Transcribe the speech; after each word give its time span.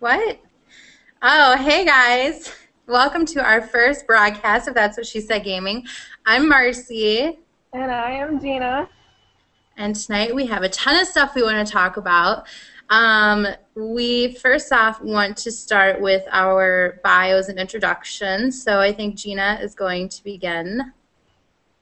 What? 0.00 0.40
Oh, 1.20 1.58
hey 1.58 1.84
guys. 1.84 2.50
Welcome 2.86 3.26
to 3.26 3.44
our 3.44 3.60
first 3.60 4.06
broadcast 4.06 4.66
of 4.66 4.72
That's 4.72 4.96
What 4.96 5.04
She 5.04 5.20
Said 5.20 5.44
Gaming. 5.44 5.84
I'm 6.24 6.48
Marcy. 6.48 7.38
And 7.74 7.90
I 7.92 8.12
am 8.12 8.40
Gina. 8.40 8.88
And 9.76 9.94
tonight 9.94 10.34
we 10.34 10.46
have 10.46 10.62
a 10.62 10.70
ton 10.70 10.98
of 10.98 11.06
stuff 11.06 11.34
we 11.34 11.42
want 11.42 11.66
to 11.66 11.70
talk 11.70 11.98
about. 11.98 12.46
Um, 12.88 13.46
we 13.74 14.36
first 14.36 14.72
off 14.72 15.02
want 15.02 15.36
to 15.36 15.52
start 15.52 16.00
with 16.00 16.22
our 16.30 16.98
bios 17.04 17.50
and 17.50 17.58
introductions. 17.58 18.62
So 18.62 18.80
I 18.80 18.94
think 18.94 19.16
Gina 19.16 19.58
is 19.60 19.74
going 19.74 20.08
to 20.08 20.24
begin. 20.24 20.94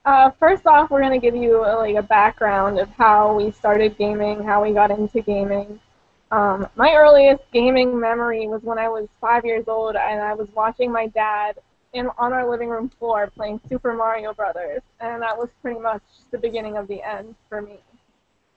Uh, 0.05 0.33
first 0.41 0.67
off, 0.67 0.91
we're 0.91 1.03
going 1.03 1.13
to 1.13 1.25
give 1.25 1.41
you 1.41 1.65
a, 1.65 1.71
like 1.77 1.95
a 1.95 2.03
background 2.03 2.81
of 2.81 2.89
how 2.89 3.37
we 3.37 3.53
started 3.53 3.97
gaming, 3.97 4.43
how 4.43 4.61
we 4.65 4.73
got 4.73 4.91
into 4.91 5.21
gaming. 5.21 5.79
Um, 6.31 6.69
my 6.77 6.95
earliest 6.95 7.43
gaming 7.53 7.99
memory 7.99 8.49
was 8.49 8.63
when 8.63 8.79
I 8.79 8.89
was 8.89 9.09
five 9.21 9.45
years 9.45 9.65
old 9.67 9.97
and 9.97 10.21
I 10.21 10.35
was 10.35 10.49
watching 10.55 10.93
my 10.93 11.07
dad 11.07 11.57
in 11.95 12.09
on 12.19 12.33
our 12.33 12.49
living 12.49 12.69
room 12.69 12.91
floor 12.99 13.31
playing 13.35 13.61
Super 13.69 13.95
Mario 13.95 14.35
Brothers, 14.35 14.83
and 15.01 15.23
that 15.23 15.37
was 15.37 15.49
pretty 15.63 15.81
much 15.81 16.03
the 16.31 16.39
beginning 16.39 16.77
of 16.77 16.87
the 16.87 17.03
end 17.03 17.35
for 17.49 17.63
me. 17.63 17.79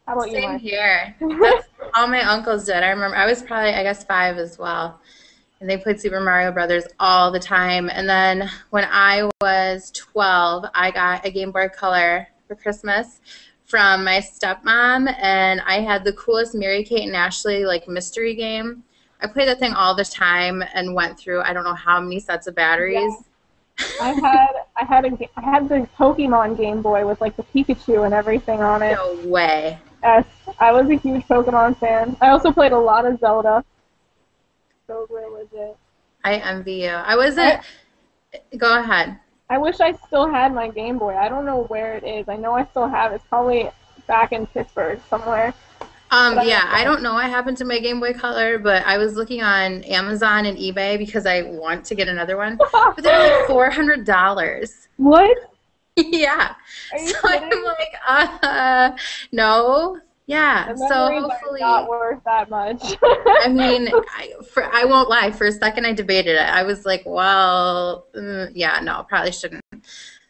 How 0.06 0.14
about 0.14 0.26
Same 0.26 0.36
you? 0.36 0.42
Same 0.42 0.60
here. 0.60 1.16
That's 1.20 1.68
all 1.96 2.08
my 2.08 2.22
uncles 2.22 2.66
did. 2.66 2.84
I 2.84 2.90
remember 2.90 3.16
I 3.16 3.26
was 3.26 3.42
probably 3.42 3.74
I 3.74 3.84
guess 3.84 4.04
five 4.04 4.38
as 4.38 4.58
well, 4.58 5.00
and 5.60 5.70
they 5.70 5.78
played 5.78 6.02
Super 6.02 6.20
Mario 6.20 6.52
Brothers 6.52 6.84
all 7.00 7.32
the 7.32 7.40
time. 7.40 7.90
And 7.90 8.10
then 8.10 8.50
when 8.72 8.86
I 8.90 9.30
was 9.40 9.92
12, 9.92 10.66
I 10.74 10.92
got 10.92 11.26
a 11.26 11.32
Game 11.32 11.52
Boy 11.52 11.70
Color 11.70 12.28
for 12.48 12.56
Christmas 12.56 13.22
from 13.72 14.04
my 14.04 14.18
stepmom, 14.18 15.16
and 15.18 15.62
I 15.62 15.80
had 15.80 16.04
the 16.04 16.12
coolest 16.14 16.54
Mary 16.54 16.84
Kate 16.84 17.08
and 17.08 17.16
Ashley 17.16 17.66
like 17.66 17.88
mystery 17.88 18.36
game. 18.36 18.84
I 19.22 19.28
played 19.28 19.48
that 19.48 19.60
thing 19.60 19.72
all 19.72 19.96
the 19.96 20.04
time 20.04 20.62
and 20.74 20.94
went 20.94 21.18
through 21.18 21.42
I 21.42 21.54
don't 21.54 21.64
know 21.64 21.74
how 21.74 22.02
many 22.02 22.20
sets 22.20 22.48
of 22.48 22.56
batteries. 22.56 23.14
Yeah. 23.80 23.88
I 24.02 24.10
had 24.10 24.52
I 24.76 24.86
had 24.86 25.06
a 25.06 25.30
I 25.38 25.42
had 25.42 25.70
the 25.70 25.88
Pokemon 25.98 26.58
Game 26.58 26.82
Boy 26.82 27.08
with 27.08 27.22
like 27.22 27.38
the 27.38 27.44
Pikachu 27.44 28.06
and 28.06 28.14
everything 28.14 28.62
on 28.62 28.84
it. 28.84 28.92
No 28.92 29.18
way. 29.24 29.80
Yes, 30.04 30.26
I 30.60 30.74
was 30.74 30.90
a 30.90 30.96
huge 30.96 31.26
Pokemon 31.28 31.78
fan. 31.78 32.18
I 32.20 32.30
also 32.30 32.52
played 32.52 32.74
a 32.74 32.80
lot 32.80 33.06
of 33.06 33.20
Zelda. 33.20 33.64
So 34.86 35.08
legit. 35.10 35.78
I 36.26 36.36
envy 36.36 36.74
you. 36.74 36.90
I 36.90 37.16
wasn't. 37.16 37.62
I, 38.34 38.58
go 38.58 38.80
ahead. 38.80 39.18
I 39.52 39.58
wish 39.58 39.82
I 39.82 39.92
still 40.08 40.30
had 40.30 40.54
my 40.54 40.70
Game 40.70 40.98
Boy. 40.98 41.14
I 41.14 41.28
don't 41.28 41.46
know 41.46 41.64
where 41.64 41.96
it 41.96 42.06
is. 42.06 42.30
I 42.30 42.38
know 42.38 42.54
I 42.54 42.64
still 42.68 42.88
have 42.88 43.12
it. 43.12 43.16
It's 43.16 43.26
probably 43.26 43.70
back 44.08 44.32
in 44.32 44.48
Pittsburgh 44.48 45.02
somewhere. 45.10 45.54
Um, 46.10 46.40
yeah, 46.46 46.70
I 46.70 46.86
don't 46.86 47.02
know 47.02 47.16
what 47.16 47.30
happened 47.30 47.58
to 47.58 47.66
my 47.66 47.80
Game 47.80 48.00
Boy 48.00 48.14
Color, 48.14 48.60
but 48.60 48.86
I 48.86 48.98
was 48.98 49.18
looking 49.18 49.44
on 49.44 49.84
Amazon 49.84 50.46
and 50.46 50.58
eBay 50.58 50.98
because 50.98 51.26
I 51.26 51.42
want 51.42 51.84
to 51.84 51.96
get 51.96 52.08
another 52.08 52.38
one. 52.38 52.58
But 52.72 53.04
they're 53.04 53.40
like 53.40 53.48
four 53.48 53.70
hundred 53.70 54.06
dollars. 54.06 54.88
What? 54.96 55.38
yeah. 55.98 56.56
so 56.98 57.28
kidding? 57.28 57.50
I'm 57.52 57.64
like, 57.66 57.96
uh, 58.08 58.92
no, 59.34 60.00
yeah. 60.28 60.74
So 60.76 61.20
hopefully, 61.20 61.62
not 61.62 61.90
worth 61.90 62.24
that 62.26 62.50
much. 62.50 62.96
I 63.04 63.48
mean, 63.50 63.90
I, 64.18 64.34
for, 64.50 64.64
I 64.64 64.86
won't 64.86 65.10
lie. 65.10 65.32
For 65.32 65.48
a 65.48 65.52
second, 65.52 65.86
I 65.86 65.94
debated 65.94 66.36
it. 66.36 66.50
I 66.50 66.64
was 66.64 66.86
like, 66.86 67.04
well, 67.06 68.08
mm, 68.16 68.52
yeah, 68.54 68.80
no, 68.82 69.06
probably 69.08 69.32
shouldn't. 69.32 69.62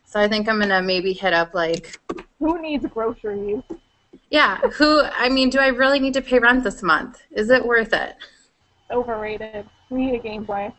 So 0.05 0.19
I 0.19 0.27
think 0.27 0.49
I'm 0.49 0.59
gonna 0.59 0.81
maybe 0.81 1.13
hit 1.13 1.33
up 1.33 1.53
like. 1.53 1.99
Who 2.39 2.61
needs 2.61 2.85
groceries? 2.87 3.61
Yeah. 4.29 4.57
Who? 4.57 5.01
I 5.01 5.29
mean, 5.29 5.49
do 5.49 5.59
I 5.59 5.67
really 5.67 5.99
need 5.99 6.13
to 6.15 6.21
pay 6.21 6.39
rent 6.39 6.63
this 6.63 6.81
month? 6.81 7.21
Is 7.31 7.49
it 7.49 7.65
worth 7.65 7.93
it? 7.93 8.15
Overrated. 8.89 9.65
We 9.89 10.05
need 10.05 10.15
a 10.15 10.19
Game 10.19 10.43
Boy. 10.45 10.73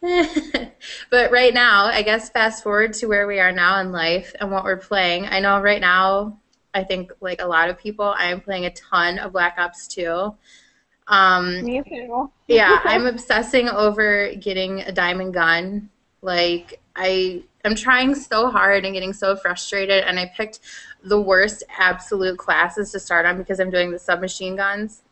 but 1.10 1.32
right 1.32 1.52
now, 1.52 1.86
I 1.86 2.02
guess 2.02 2.30
fast 2.30 2.62
forward 2.62 2.92
to 2.94 3.06
where 3.06 3.26
we 3.26 3.40
are 3.40 3.50
now 3.50 3.80
in 3.80 3.92
life 3.92 4.34
and 4.40 4.50
what 4.50 4.64
we're 4.64 4.76
playing. 4.76 5.26
I 5.26 5.40
know 5.40 5.60
right 5.60 5.80
now 5.80 6.38
I 6.76 6.84
think 6.84 7.10
like 7.20 7.40
a 7.40 7.46
lot 7.46 7.70
of 7.70 7.78
people, 7.78 8.04
I 8.04 8.26
am 8.26 8.42
playing 8.42 8.66
a 8.66 8.70
ton 8.70 9.18
of 9.18 9.32
Black 9.32 9.56
Ops 9.58 9.88
2. 9.88 10.34
Um, 11.08 11.64
Me 11.64 11.82
too. 11.82 12.30
yeah, 12.48 12.80
I'm 12.84 13.06
obsessing 13.06 13.70
over 13.70 14.34
getting 14.34 14.80
a 14.80 14.92
diamond 14.92 15.32
gun. 15.32 15.88
Like 16.20 16.82
I 16.94 17.44
am 17.64 17.74
trying 17.74 18.14
so 18.14 18.50
hard 18.50 18.84
and 18.84 18.92
getting 18.92 19.14
so 19.14 19.36
frustrated, 19.36 20.04
and 20.04 20.20
I 20.20 20.30
picked 20.36 20.60
the 21.02 21.18
worst 21.18 21.62
absolute 21.78 22.36
classes 22.36 22.92
to 22.92 23.00
start 23.00 23.24
on 23.24 23.38
because 23.38 23.58
I'm 23.58 23.70
doing 23.70 23.90
the 23.90 23.98
submachine 23.98 24.56
guns. 24.56 25.02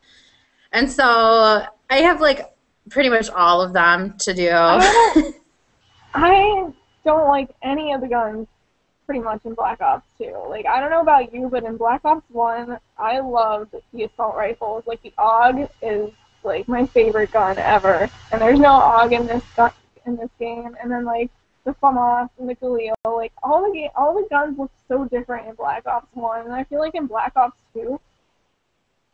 And 0.72 0.90
so 0.90 1.64
I 1.88 1.96
have 1.96 2.20
like 2.20 2.52
pretty 2.90 3.08
much 3.08 3.30
all 3.30 3.62
of 3.62 3.72
them 3.72 4.18
to 4.18 4.34
do. 4.34 4.50
I 4.50 5.12
don't, 5.14 5.36
I 6.14 6.72
don't 7.06 7.28
like 7.28 7.48
any 7.62 7.92
of 7.92 8.02
the 8.02 8.08
guns 8.08 8.48
pretty 9.06 9.20
much 9.20 9.40
in 9.44 9.54
Black 9.54 9.80
Ops 9.80 10.06
2. 10.18 10.46
Like, 10.48 10.66
I 10.66 10.80
don't 10.80 10.90
know 10.90 11.00
about 11.00 11.32
you, 11.32 11.48
but 11.48 11.64
in 11.64 11.76
Black 11.76 12.04
Ops 12.04 12.24
1, 12.30 12.78
I 12.98 13.20
loved 13.20 13.74
the 13.92 14.04
assault 14.04 14.36
rifles. 14.36 14.84
Like, 14.86 15.02
the 15.02 15.12
AUG 15.18 15.68
is, 15.82 16.10
like, 16.42 16.68
my 16.68 16.86
favorite 16.86 17.32
gun 17.32 17.58
ever. 17.58 18.08
And 18.32 18.40
there's 18.40 18.60
no 18.60 18.70
AUG 18.70 19.12
in 19.12 19.26
this 19.26 19.42
gun, 19.56 19.70
in 20.06 20.16
this 20.16 20.30
game. 20.38 20.76
And 20.82 20.90
then, 20.90 21.04
like, 21.04 21.30
the 21.64 21.74
FAMAS 21.74 22.28
and 22.38 22.48
the 22.48 22.54
Galil, 22.56 22.94
like, 23.06 23.32
all 23.42 23.62
the, 23.62 23.72
ga- 23.72 23.92
all 23.96 24.14
the 24.14 24.26
guns 24.28 24.58
look 24.58 24.70
so 24.88 25.04
different 25.06 25.48
in 25.48 25.54
Black 25.54 25.86
Ops 25.86 26.08
1. 26.14 26.46
And 26.46 26.54
I 26.54 26.64
feel 26.64 26.80
like 26.80 26.94
in 26.94 27.06
Black 27.06 27.32
Ops 27.36 27.56
2, 27.74 27.98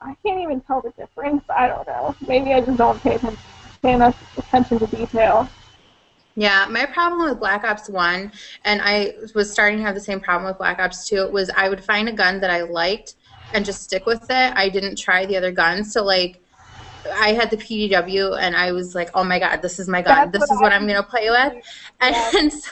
I 0.00 0.16
can't 0.24 0.40
even 0.40 0.60
tell 0.62 0.80
the 0.80 0.90
difference. 0.90 1.44
I 1.48 1.68
don't 1.68 1.86
know. 1.86 2.14
Maybe 2.26 2.52
I 2.52 2.60
just 2.60 2.78
don't 2.78 3.00
pay, 3.02 3.18
pay 3.82 3.92
enough 3.92 4.38
attention 4.38 4.78
to 4.78 4.86
detail. 4.86 5.48
Yeah, 6.36 6.66
my 6.70 6.86
problem 6.86 7.28
with 7.28 7.38
Black 7.38 7.64
Ops 7.64 7.88
1, 7.88 8.32
and 8.64 8.80
I 8.82 9.14
was 9.34 9.52
starting 9.52 9.78
to 9.78 9.84
have 9.84 9.94
the 9.94 10.00
same 10.00 10.20
problem 10.20 10.48
with 10.48 10.58
Black 10.58 10.78
Ops 10.78 11.08
2, 11.08 11.28
was 11.30 11.50
I 11.50 11.68
would 11.68 11.82
find 11.82 12.08
a 12.08 12.12
gun 12.12 12.40
that 12.40 12.50
I 12.50 12.62
liked 12.62 13.14
and 13.52 13.64
just 13.64 13.82
stick 13.82 14.06
with 14.06 14.22
it. 14.30 14.52
I 14.56 14.68
didn't 14.68 14.96
try 14.96 15.26
the 15.26 15.36
other 15.36 15.50
guns. 15.50 15.92
So, 15.92 16.04
like, 16.04 16.40
I 17.12 17.32
had 17.32 17.50
the 17.50 17.56
PDW, 17.56 18.38
and 18.40 18.54
I 18.54 18.72
was 18.72 18.94
like, 18.94 19.10
oh 19.14 19.24
my 19.24 19.38
god, 19.38 19.60
this 19.60 19.78
is 19.78 19.88
my 19.88 20.02
gun. 20.02 20.30
That's 20.30 20.32
this 20.32 20.40
what 20.48 20.56
is 20.56 20.62
what 20.62 20.72
I 20.72 20.76
I'm 20.76 20.86
going 20.86 21.02
to 21.02 21.08
play 21.08 21.30
with. 21.30 21.64
And, 22.00 22.14
Yeah. 22.14 22.30
so, 22.50 22.70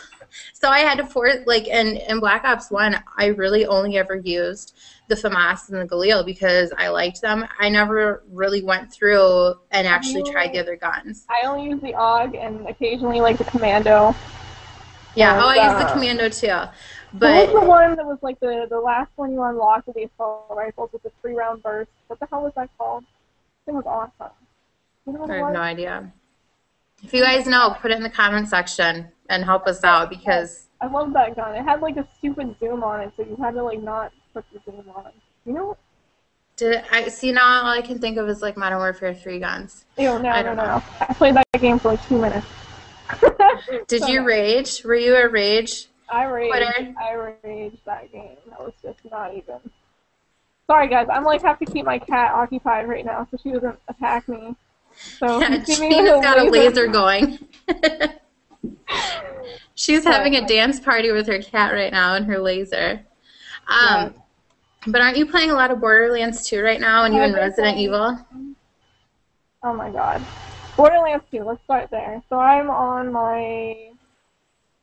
so 0.53 0.69
I 0.69 0.81
had 0.81 0.99
to 0.99 1.07
force, 1.07 1.39
like, 1.47 1.67
in, 1.67 1.97
in 1.97 2.21
Black 2.21 2.45
Ops 2.45 2.71
1, 2.71 2.97
I 3.17 3.27
really 3.27 3.67
only 3.67 3.99
ever 3.99 4.17
used 4.17 4.75
the 5.09 5.15
FAMAS 5.15 5.71
and 5.71 5.81
the 5.81 5.87
Galil 5.87 6.25
because 6.25 6.73
I 6.77 6.89
liked 6.89 7.23
them. 7.23 7.47
I 7.59 7.69
never 7.69 8.23
really 8.31 8.63
went 8.63 8.93
through 8.93 9.55
and 9.71 9.87
actually 9.87 10.31
tried 10.31 10.53
the 10.53 10.61
other 10.61 10.77
guns. 10.77 11.25
I 11.29 11.47
only 11.47 11.71
use 11.71 11.81
the 11.81 11.95
AUG 11.95 12.37
and 12.37 12.67
occasionally, 12.69 13.21
like, 13.21 13.39
the 13.39 13.45
Commando. 13.45 14.15
Yeah, 15.15 15.35
And, 15.35 15.43
oh, 15.43 15.49
I 15.49 15.55
use 15.55 15.83
the 15.83 15.89
uh, 15.89 15.93
Commando 15.93 16.29
too. 16.29 16.71
What 17.19 17.53
was 17.53 17.63
the 17.63 17.67
one 17.67 17.97
that 17.97 18.05
was 18.05 18.19
like 18.21 18.39
the 18.41 18.67
the 18.69 18.79
last 18.79 19.11
one 19.17 19.33
you 19.33 19.43
unlocked 19.43 19.87
with 19.87 19.97
the 19.97 20.05
assault 20.05 20.47
rifles 20.51 20.91
with 20.93 21.03
the 21.03 21.11
three 21.23 21.35
round 21.35 21.63
burst? 21.63 21.91
What 22.07 22.21
the 22.21 22.27
hell 22.27 22.43
was 22.43 22.53
that 22.55 22.69
called? 22.77 23.05
It 23.67 23.73
was 23.73 23.85
awesome. 23.87 24.33
You 25.07 25.15
know 25.15 25.25
I 25.25 25.37
have 25.37 25.47
was? 25.47 25.55
no 25.55 25.61
idea. 25.61 26.13
If 27.03 27.13
you 27.15 27.23
guys 27.23 27.47
know, 27.47 27.77
put 27.81 27.91
it 27.93 27.97
in 27.97 28.03
the 28.03 28.11
comment 28.11 28.49
section 28.49 29.09
and 29.31 29.45
help 29.45 29.67
us 29.67 29.83
out 29.85 30.11
because 30.11 30.68
I 30.81 30.87
love 30.87 31.13
that 31.15 31.35
gun. 31.37 31.55
It 31.55 31.63
had 31.65 31.81
like 31.81 31.97
a 31.97 32.07
stupid 32.19 32.55
zoom 32.61 32.85
on 32.85 33.01
it, 33.01 33.13
so 33.17 33.23
you 33.25 33.37
had 33.37 33.55
to 33.55 33.63
like 33.63 33.83
not 33.83 34.13
put 34.33 34.45
the 34.53 34.61
zoom 34.65 34.85
on. 34.95 35.11
You 35.45 35.53
know? 35.55 35.77
did 36.59 36.83
I 36.91 37.09
see 37.09 37.33
now 37.33 37.63
all 37.63 37.71
I 37.71 37.81
can 37.81 37.99
think 37.99 38.19
of 38.19 38.29
is 38.29 38.43
like 38.43 38.57
Modern 38.57 38.79
Warfare 38.79 39.15
3 39.15 39.39
guns. 39.39 39.85
Ew, 39.97 40.19
no, 40.19 40.29
I 40.29 40.43
don't 40.43 40.57
no, 40.57 40.65
know. 40.65 40.79
no. 40.79 40.83
I 41.01 41.15
played 41.15 41.37
that 41.37 41.47
game 41.61 41.79
for 41.79 41.93
like 41.93 42.07
two 42.07 42.21
minutes. 42.21 42.47
Did 43.87 44.03
So 44.03 44.09
you 44.09 44.23
rage? 44.25 44.83
Were 44.85 44.97
you 44.97 45.17
a 45.17 45.29
rage? 45.29 45.87
I 46.11 46.25
rage. 46.25 46.51
Twitter? 46.51 46.95
I 47.01 47.33
raged 47.43 47.79
that 47.87 48.13
game. 48.13 48.37
That 48.51 48.61
was 48.61 48.73
just 48.83 48.99
not 49.11 49.35
even. 49.35 49.57
Sorry 50.67 50.89
guys, 50.89 51.07
I'm 51.11 51.25
like 51.25 51.41
have 51.43 51.59
to 51.61 51.65
keep 51.65 51.87
my 51.87 51.99
cat 51.99 52.33
occupied 52.35 52.89
right 52.89 53.07
now 53.07 53.27
so 53.31 53.39
she 53.43 53.53
doesn't 53.53 53.79
attack 53.89 54.29
me. 54.29 54.55
So 55.19 55.39
Yeah, 55.41 55.55
if 55.55 55.69
you 55.69 55.75
see 55.75 55.89
me 55.89 55.97
with 55.97 56.07
Gina's 56.07 56.23
got 56.23 56.39
a 56.39 56.45
laser 56.45 56.71
laser 56.71 56.87
going. 56.89 57.39
She's 59.75 60.05
having 60.05 60.35
a 60.37 60.47
dance 60.47 60.81
party 60.81 61.13
with 61.13 61.27
her 61.29 61.41
cat 61.41 61.73
right 61.73 61.93
now 61.93 62.15
and 62.15 62.27
her 62.27 62.39
laser. 62.39 63.05
Um, 63.69 64.15
But 64.87 65.01
aren't 65.03 65.17
you 65.17 65.27
playing 65.27 65.51
a 65.51 65.55
lot 65.55 65.71
of 65.71 65.81
Borderlands 65.81 66.47
2 66.49 66.63
right 66.63 66.81
now 66.81 67.05
and 67.05 67.15
even 67.15 67.33
Resident 67.33 67.75
playing- 67.75 67.79
Evil? 67.79 68.19
Oh 69.63 69.73
my 69.75 69.91
god. 69.91 70.25
Borderlands 70.77 71.25
2, 71.33 71.43
let's 71.43 71.63
start 71.65 71.91
there. 71.91 72.23
So 72.29 72.39
I'm 72.39 72.71
on 72.71 73.13
my. 73.13 73.91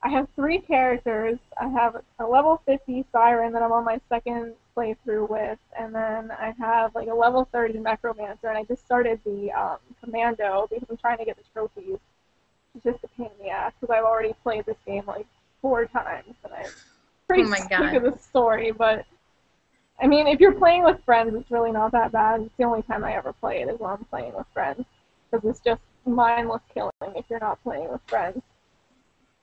I 0.04 0.10
have 0.10 0.28
three 0.36 0.60
characters. 0.60 1.40
I 1.60 1.68
have 1.70 1.96
a 2.20 2.26
level 2.26 2.62
50 2.66 3.06
Siren 3.12 3.54
that 3.54 3.64
I'm 3.64 3.72
on 3.72 3.86
my 3.86 4.00
second 4.10 4.54
playthrough 4.78 5.30
with, 5.30 5.58
and 5.80 5.96
then 5.96 6.30
I 6.32 6.54
have 6.60 6.94
like 6.94 7.08
a 7.08 7.14
level 7.14 7.48
30 7.52 7.80
Mechromancer, 7.80 8.44
and 8.44 8.58
I 8.58 8.64
just 8.66 8.86
started 8.86 9.20
the 9.26 9.52
um, 9.54 9.78
Commando 10.04 10.68
because 10.70 10.88
I'm 10.90 10.98
trying 10.98 11.18
to 11.20 11.26
get 11.26 11.38
the 11.38 11.44
trophies. 11.54 11.98
Just 12.84 13.04
a 13.04 13.08
pain 13.18 13.30
in 13.40 13.46
the 13.46 13.52
ass 13.52 13.74
because 13.80 13.94
I've 13.96 14.04
already 14.04 14.34
played 14.44 14.66
this 14.66 14.78
game 14.86 15.04
like 15.08 15.26
four 15.62 15.86
times, 15.86 16.34
and 16.44 16.54
I'm 16.54 16.66
pretty 17.28 17.44
Oh 17.44 17.54
sick 17.54 17.70
God. 17.70 17.96
of 17.96 18.04
the 18.04 18.20
story, 18.20 18.72
but. 18.72 19.06
I 20.02 20.08
mean, 20.08 20.28
if 20.28 20.42
you're 20.42 20.52
playing 20.54 20.84
with 20.84 21.02
friends, 21.06 21.34
it's 21.36 21.50
really 21.50 21.72
not 21.72 21.94
that 21.94 22.12
bad. 22.12 22.42
It's 22.42 22.54
the 22.58 22.66
only 22.66 22.82
time 22.82 23.06
I 23.06 23.16
ever 23.16 23.32
play 23.32 23.62
it 23.62 23.70
is 23.70 23.80
when 23.80 23.92
I'm 23.92 24.04
playing 24.06 24.34
with 24.36 24.46
friends. 24.54 24.84
because 25.32 25.50
it's 25.50 25.62
just 25.62 25.82
mindless 26.06 26.62
killing 26.74 26.92
if 27.16 27.26
you're 27.30 27.40
not 27.40 27.64
playing 27.64 27.90
with 27.90 28.02
friends. 28.08 28.42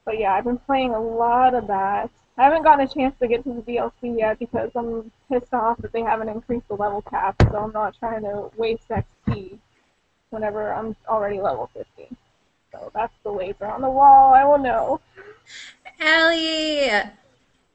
But 0.05 0.19
yeah, 0.19 0.35
I've 0.35 0.44
been 0.44 0.58
playing 0.58 0.90
a 0.93 1.00
lot 1.00 1.55
of 1.55 1.67
that. 1.69 2.11
I 2.37 2.44
haven't 2.44 2.64
gotten 2.64 2.87
a 2.87 2.88
chance 2.88 3.14
to 3.20 3.28
get 3.28 3.44
to 3.44 3.52
the 3.55 3.62
DLC 3.62 4.19
yet 4.19 4.38
because 4.38 4.70
I'm 4.75 5.11
pissed 5.31 5.55
off 5.55 5.78
that 5.78 5.93
they 5.93 6.02
haven't 6.02 6.28
increased 6.28 6.69
the 6.69 6.75
level 6.75 7.00
cap, 7.02 7.37
so 7.50 7.56
I'm 7.56 7.73
not 7.73 7.96
trying 7.99 8.23
to 8.23 8.50
waste 8.56 8.88
XP 8.88 9.58
whenever 10.31 10.73
I'm 10.73 10.94
already 11.08 11.40
level 11.40 11.70
50. 11.75 12.08
So 12.72 12.90
that's 12.94 13.12
the 13.22 13.30
laser 13.30 13.66
on 13.66 13.82
the 13.82 13.90
wall. 13.90 14.32
I 14.34 14.44
will 14.44 14.58
know. 14.58 15.00
Allie, 16.00 16.90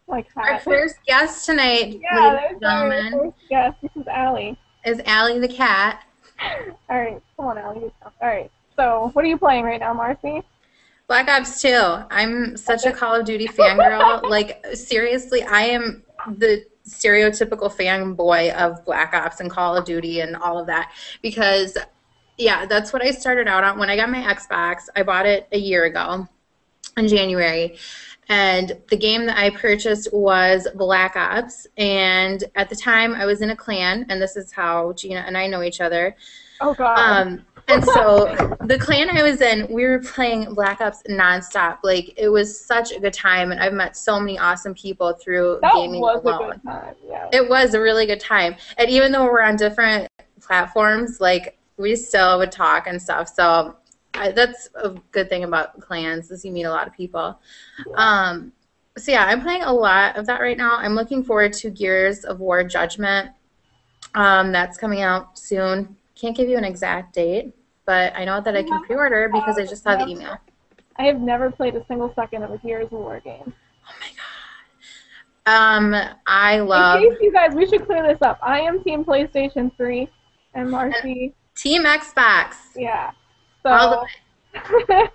Like 0.08 0.28
our 0.36 0.60
first 0.60 0.96
guest 1.06 1.46
tonight, 1.46 2.00
yeah, 2.02 2.32
ladies 2.34 2.40
there's 2.40 2.62
and 2.62 2.66
our 2.66 2.90
gentlemen, 2.90 3.20
first 3.32 3.50
guest. 3.50 3.78
This 3.82 3.92
is 3.96 4.08
Allie. 4.08 4.58
is 4.86 5.02
Allie 5.06 5.40
the 5.40 5.48
cat. 5.48 6.04
All 6.90 6.98
right, 6.98 7.22
come 7.36 7.46
on, 7.48 7.58
Allie. 7.58 7.92
All 8.04 8.12
right. 8.28 8.52
So, 8.76 9.10
what 9.14 9.24
are 9.26 9.28
you 9.28 9.38
playing 9.38 9.64
right 9.66 9.80
now, 9.80 9.94
Marcy? 9.94 10.44
Black 11.08 11.28
Ops 11.30 11.62
2. 11.62 11.70
I'm 12.12 12.58
such 12.58 12.86
a 12.86 12.92
Call 12.92 13.16
of 13.16 13.26
Duty 13.26 13.48
fangirl. 13.58 14.30
like, 14.30 14.64
seriously, 14.74 15.42
I 15.44 15.62
am 15.64 16.04
the 16.28 16.66
stereotypical 16.88 17.72
fanboy 17.74 18.54
of 18.54 18.84
Black 18.86 19.14
Ops 19.14 19.40
and 19.40 19.50
Call 19.50 19.76
of 19.78 19.86
Duty 19.86 20.20
and 20.20 20.36
all 20.36 20.60
of 20.60 20.68
that 20.68 20.92
because, 21.22 21.78
yeah, 22.38 22.66
that's 22.66 22.94
what 22.94 23.02
I 23.02 23.12
started 23.12 23.48
out 23.48 23.64
on. 23.64 23.80
When 23.80 23.90
I 23.90 23.96
got 23.96 24.10
my 24.10 24.22
Xbox, 24.22 24.84
I 24.96 25.04
bought 25.04 25.26
it 25.26 25.48
a 25.52 25.58
year 25.58 25.86
ago 25.86 26.28
in 26.96 27.08
January. 27.08 27.78
And 28.30 28.78
the 28.90 28.98
game 28.98 29.26
that 29.26 29.38
I 29.38 29.50
purchased 29.52 30.14
was 30.14 30.68
Black 30.76 31.16
Ops. 31.16 31.66
And 31.78 32.44
at 32.56 32.70
the 32.70 32.76
time, 32.76 33.16
I 33.16 33.26
was 33.26 33.42
in 33.42 33.52
a 33.52 33.56
clan, 33.56 34.06
and 34.10 34.22
this 34.22 34.36
is 34.36 34.52
how 34.52 34.94
Gina 34.94 35.24
and 35.26 35.38
I 35.38 35.48
know 35.48 35.64
each 35.64 35.80
other. 35.80 36.16
Oh 36.60 36.74
God. 36.74 36.98
Um, 37.00 37.46
and 37.70 37.84
so 37.84 38.56
the 38.62 38.78
clan 38.80 39.10
I 39.10 39.24
was 39.24 39.42
in, 39.42 39.68
we 39.70 39.84
were 39.84 40.00
playing 40.00 40.54
Black 40.54 40.80
Ops 40.80 41.04
nonstop. 41.10 41.80
Like 41.84 42.14
it 42.18 42.30
was 42.30 42.60
such 42.60 42.92
a 42.92 43.00
good 43.00 43.14
time, 43.14 43.52
and 43.52 43.60
I've 43.60 43.74
met 43.74 43.98
so 43.98 44.20
many 44.20 44.38
awesome 44.40 44.74
people 44.74 45.14
through 45.14 45.60
that 45.62 45.74
gaming 45.74 46.02
was 46.02 46.20
a 46.20 46.38
good 46.38 46.64
time. 46.64 46.96
Yeah. 47.06 47.30
It 47.32 47.50
was 47.50 47.74
a 47.74 47.80
really 47.80 48.06
good 48.06 48.22
time, 48.22 48.56
and 48.78 48.90
even 48.90 49.12
though 49.12 49.26
we're 49.26 49.42
on 49.42 49.58
different 49.58 50.08
platforms, 50.40 51.20
like 51.20 51.57
we 51.78 51.96
still 51.96 52.38
would 52.40 52.52
talk 52.52 52.88
and 52.88 53.02
stuff. 53.02 53.30
So 53.34 53.76
I, 54.14 54.32
that's 54.32 54.70
a 54.76 54.90
good 55.12 55.30
thing 55.30 55.44
about 55.44 55.80
clans 55.80 56.32
is 56.32 56.44
you 56.44 56.52
meet 56.52 56.64
a 56.64 56.72
lot 56.72 56.88
of 56.88 56.94
people. 56.94 57.40
Um, 57.96 58.52
so 58.98 59.12
yeah, 59.12 59.26
I'm 59.26 59.42
playing 59.42 59.64
a 59.64 59.74
lot 59.74 60.18
of 60.18 60.26
that 60.26 60.42
right 60.42 60.58
now. 60.58 60.78
I'm 60.78 60.96
looking 60.96 61.24
forward 61.24 61.54
to 61.54 61.70
Gears 61.70 62.26
of 62.26 62.40
War 62.40 62.64
Judgment. 62.64 63.30
Um, 64.16 64.52
that's 64.52 64.78
coming 64.78 65.02
out 65.02 65.38
soon. 65.38 65.96
Can't 66.16 66.36
give 66.36 66.50
you 66.50 66.58
an 66.58 66.64
exact 66.64 67.14
date, 67.14 67.54
but 67.86 68.16
I 68.16 68.26
know 68.26 68.42
that 68.42 68.56
I 68.56 68.64
can 68.64 68.84
pre-order 68.84 69.30
because 69.32 69.60
I 69.60 69.66
just 69.66 69.84
saw 69.84 69.96
the 69.96 70.08
email. 70.08 70.38
I 70.96 71.04
have 71.04 71.22
never 71.22 71.52
played 71.52 71.76
a 71.76 71.86
single 71.86 72.12
second 72.16 72.42
of 72.42 72.52
a 72.52 72.58
Gears 72.58 72.86
of 72.86 72.94
War 72.94 73.20
game. 73.20 73.54
Oh 73.88 73.94
my 74.00 74.08
god. 74.08 74.38
Um, 75.48 75.96
I 76.26 76.60
love 76.60 77.02
In 77.02 77.10
case 77.10 77.20
you 77.22 77.32
guys, 77.32 77.54
we 77.54 77.68
should 77.68 77.86
clear 77.86 78.06
this 78.06 78.22
up. 78.22 78.40
I 78.42 78.60
am 78.62 78.84
Team 78.84 79.06
PlayStation 79.06 79.72
3, 79.78 80.10
and 80.56 80.70
Marcy, 80.70 81.34
Team 81.58 81.84
Xbox. 81.86 82.56
yeah. 82.76 83.12
So 83.64 84.04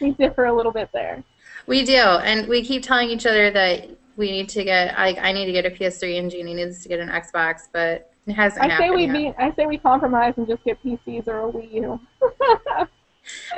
we 0.00 0.12
differ 0.12 0.44
a 0.44 0.54
little 0.54 0.72
bit 0.72 0.90
there. 0.92 1.24
We 1.66 1.84
do, 1.84 1.96
and 1.96 2.46
we 2.46 2.62
keep 2.62 2.82
telling 2.82 3.08
each 3.10 3.26
other 3.26 3.50
that 3.50 3.88
we 4.16 4.30
need 4.30 4.48
to 4.50 4.64
get. 4.64 4.96
Like, 4.96 5.18
I 5.18 5.32
need 5.32 5.46
to 5.46 5.52
get 5.52 5.66
a 5.66 5.70
PS3, 5.70 6.18
and 6.18 6.30
Jeannie 6.30 6.54
needs 6.54 6.82
to 6.82 6.88
get 6.88 7.00
an 7.00 7.08
Xbox, 7.08 7.62
but 7.72 8.12
it 8.26 8.34
hasn't 8.34 8.70
I 8.70 8.78
say 8.78 8.90
we 8.90 9.06
yet. 9.06 9.12
be, 9.12 9.32
I 9.38 9.52
say 9.54 9.66
we 9.66 9.78
compromise 9.78 10.34
and 10.36 10.46
just 10.46 10.62
get 10.64 10.82
PCs 10.82 11.26
or 11.28 11.48
a 11.48 11.52
Wii 11.52 11.72
U. 11.72 12.00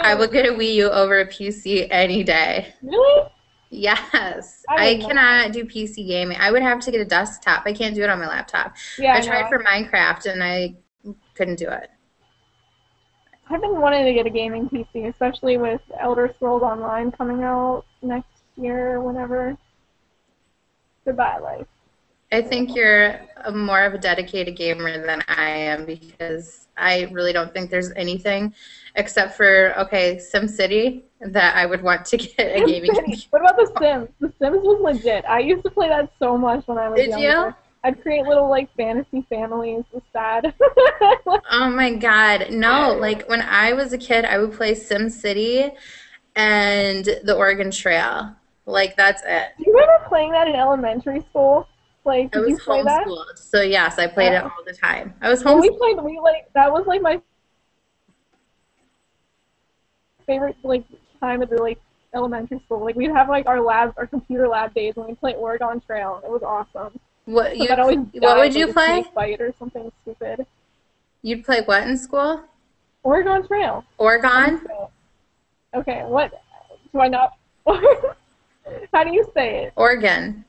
I 0.01 0.15
will 0.15 0.29
get 0.29 0.47
a 0.47 0.53
Wii 0.53 0.75
U 0.75 0.91
over 0.91 1.21
a 1.21 1.27
PC 1.27 1.89
any 1.91 2.23
day. 2.23 2.73
Really? 2.83 3.29
Yes, 3.71 4.63
I 4.69 4.91
I, 4.91 4.95
know 4.95 5.09
cannot 5.09 5.53
do 5.53 5.65
PC 5.65 6.07
gaming. 6.07 6.39
I 6.41 6.53
would 6.53 6.63
have 6.63 6.81
to 6.81 6.91
get 6.93 7.01
a 7.01 7.05
desktop. 7.05 7.65
I 7.67 7.73
can't 7.73 7.95
do 7.95 8.03
it 8.03 8.09
on 8.09 8.19
my 8.21 8.29
laptop. 8.29 8.77
Yeah. 8.99 9.15
I 9.15 9.19
I 9.19 9.21
tried 9.21 9.49
for 9.49 9.63
Minecraft, 9.63 10.27
and 10.33 10.43
I 10.43 10.77
couldn't 11.35 11.57
do 11.59 11.69
it. 11.69 11.91
I've 13.49 13.61
been 13.61 13.81
wanting 13.81 14.05
to 14.05 14.13
get 14.13 14.27
a 14.27 14.31
gaming 14.31 14.69
PC, 14.69 15.09
especially 15.09 15.57
with 15.57 15.81
Elder 16.01 16.33
Scrolls 16.35 16.63
Online 16.63 17.13
coming 17.13 17.45
out 17.45 17.85
next 18.03 18.29
year, 18.57 19.01
whenever. 19.01 19.57
Goodbye, 21.05 21.39
life. 21.39 21.67
I 22.33 22.43
think 22.43 22.75
you're 22.75 23.21
a 23.45 23.53
more 23.53 23.85
of 23.85 23.95
a 23.95 23.99
dedicated 23.99 24.57
gamer 24.57 25.07
than 25.07 25.23
I 25.29 25.49
am 25.49 25.87
because 25.87 26.67
I 26.77 27.09
really 27.13 27.33
don't 27.33 27.53
think 27.53 27.71
there's 27.71 27.93
anything 27.93 28.53
except 28.97 29.37
for 29.37 29.79
okay, 29.79 30.17
SimCity 30.17 31.03
that 31.21 31.55
I 31.57 31.67
would 31.67 31.83
want 31.83 32.05
to 32.07 32.17
get 32.17 32.61
a 32.61 32.67
gaming 32.67 32.91
what 33.31 33.43
about 33.43 33.57
The 33.57 33.73
Sims? 33.79 34.09
The 34.19 34.33
Sims 34.41 34.59
was 34.65 34.81
legit. 34.83 35.25
I 35.27 35.39
used 35.39 35.63
to 35.63 35.71
play 35.71 35.89
that 35.89 36.11
so 36.19 36.37
much 36.37 36.67
when 36.67 36.79
I 36.79 36.89
was 36.89 36.99
Did 36.99 37.11
younger. 37.11 37.55
I'd 37.87 38.03
create 38.03 38.25
little 38.25 38.51
like 38.51 38.69
fantasy 38.77 39.25
families. 39.29 39.85
with 39.93 40.03
sad. 40.13 40.53
Oh 41.49 41.71
my 41.71 41.95
god, 41.95 42.49
no! 42.51 42.97
Like 42.99 43.29
when 43.29 43.41
I 43.41 43.73
was 43.73 43.93
a 43.93 43.99
kid, 43.99 44.25
I 44.25 44.39
would 44.39 44.53
play 44.53 44.75
Sim 44.75 45.09
City 45.09 45.71
and 46.35 47.05
the 47.23 47.35
Oregon 47.37 47.71
Trail. 47.71 48.35
Like 48.67 48.97
that's 48.97 49.23
it. 49.25 49.51
Do 49.59 49.65
you 49.65 49.73
remember 49.73 50.05
playing 50.09 50.33
that 50.33 50.49
in 50.49 50.57
elementary 50.57 51.21
school? 51.31 51.69
Like, 52.05 52.35
I 52.35 52.41
did 52.41 52.49
you 52.49 52.55
was 52.55 52.63
play 52.65 52.83
that? 52.83 53.07
homeschooled, 53.07 53.39
so 53.39 53.63
yes, 53.63 53.99
I 54.01 54.09
played 54.09 54.33
it 54.33 54.43
Oh. 54.43 54.47
all 54.47 54.65
the 54.67 54.73
time. 54.73 55.15
I 55.21 55.29
was 55.29 55.45
Well, 55.45 55.61
we 55.61 55.71
played. 55.71 56.01
We 56.03 56.19
like 56.19 56.53
that 56.55 56.73
was 56.73 56.85
like 56.89 57.01
my 57.03 57.21
favorite 60.27 60.57
like 60.65 60.85
time 61.21 61.43
of 61.43 61.49
the 61.51 61.63
like 61.63 61.79
elementary 62.13 62.61
school. 62.65 62.85
Like 62.85 62.97
we'd 62.97 63.11
have 63.13 63.29
like 63.29 63.47
our 63.47 63.61
lab, 63.61 63.95
our 63.97 64.07
computer 64.09 64.49
lab 64.49 64.75
days 64.75 64.95
when 64.97 65.07
we 65.07 65.15
played 65.15 65.37
Oregon 65.37 65.81
Trail. 65.87 66.21
It 66.25 66.31
was 66.31 66.43
awesome. 66.43 66.99
What 67.27 67.57
you? 67.57 67.67
What 68.21 68.39
would 68.39 68.55
you 68.55 68.73
play? 68.73 69.05
Fight 69.15 69.41
or 69.41 69.53
something 69.59 69.91
stupid. 70.03 70.47
You'd 71.23 71.45
play 71.45 71.63
what 71.63 71.83
in 71.83 71.99
school? 71.99 72.43
Oregon 73.03 73.47
Trail. 73.47 73.85
Oregon. 73.99 74.61
Okay, 75.75 76.03
what? 76.05 76.33
Do 76.93 77.01
I 77.01 77.09
not? 77.09 77.33
How 77.67 79.05
do 79.05 79.13
you 79.13 79.29
say 79.35 79.65
it? 79.65 79.73
Oregon. 79.77 80.45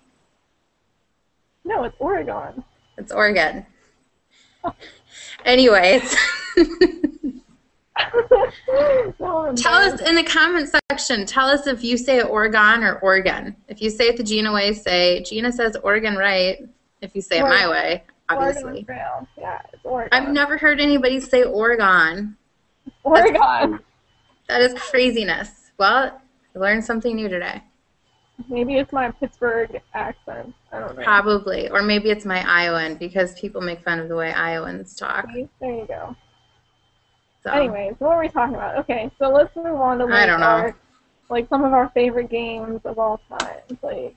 No, 1.66 1.84
it's 1.84 1.96
Oregon. 2.00 2.64
It's 2.98 3.12
Oregon. 3.12 3.66
Anyways, 5.46 6.16
no, 9.20 9.54
tell 9.56 9.74
us 9.74 10.02
in 10.02 10.16
the 10.16 10.24
comment 10.24 10.70
section. 10.90 11.26
Tell 11.26 11.48
us 11.48 11.68
if 11.68 11.84
you 11.84 11.98
say 11.98 12.22
Oregon 12.22 12.84
or 12.84 13.00
Oregon. 13.00 13.56
If 13.68 13.82
you 13.82 13.90
say 13.90 14.10
it 14.10 14.18
the 14.18 14.24
Gina 14.24 14.52
way, 14.52 14.74
say 14.74 15.24
Gina 15.24 15.52
says 15.52 15.76
Oregon 15.84 16.16
right. 16.16 16.68
If 17.02 17.16
you 17.16 17.22
say 17.22 17.40
it 17.40 17.44
my 17.44 17.66
Oregon. 17.66 17.72
way, 17.72 18.04
Oregon 18.30 18.48
obviously. 18.48 18.84
Trail. 18.84 19.28
Yeah, 19.38 19.62
it's 19.74 19.86
Oregon. 19.86 20.10
I've 20.12 20.30
never 20.34 20.58
heard 20.58 20.80
anybody 20.80 21.20
say 21.20 21.44
Oregon. 21.44 22.38
Oregon. 23.04 23.80
That 24.48 24.62
is 24.62 24.74
craziness. 24.76 25.72
Well, 25.78 26.22
I 26.56 26.60
learned 26.60 26.86
something 26.86 27.18
new 27.18 27.28
today. 27.28 27.62
Maybe 28.50 28.78
it's 28.78 28.94
my 28.94 29.12
Pittsburgh 29.12 29.82
accent. 29.94 30.54
I 30.72 30.80
don't 30.80 30.96
know. 30.96 31.04
Probably. 31.04 31.70
Or 31.70 31.82
maybe 31.82 32.12
it's 32.12 32.24
my 32.24 32.48
Iowan 32.50 32.96
because 32.96 33.38
people 33.40 33.62
make 33.62 33.84
fun 33.84 34.00
of 34.00 34.08
the 34.08 34.16
way 34.16 34.32
Iowans 34.32 34.96
talk. 34.96 35.28
There 35.60 35.70
you 35.70 35.86
go. 35.86 36.16
So. 37.48 37.54
Anyways, 37.54 37.96
what 38.00 38.10
were 38.10 38.20
we 38.20 38.28
talking 38.28 38.56
about? 38.56 38.78
Okay, 38.80 39.10
so 39.18 39.30
let's 39.30 39.56
move 39.56 39.68
on 39.80 40.00
to 40.00 40.06
like 40.06 40.14
I 40.16 40.26
don't 40.26 40.42
know. 40.42 40.48
our 40.48 40.76
like 41.30 41.48
some 41.48 41.64
of 41.64 41.72
our 41.72 41.90
favorite 41.94 42.30
games 42.30 42.82
of 42.84 43.00
all 43.00 43.22
time. 43.40 43.78
Like 43.82 44.16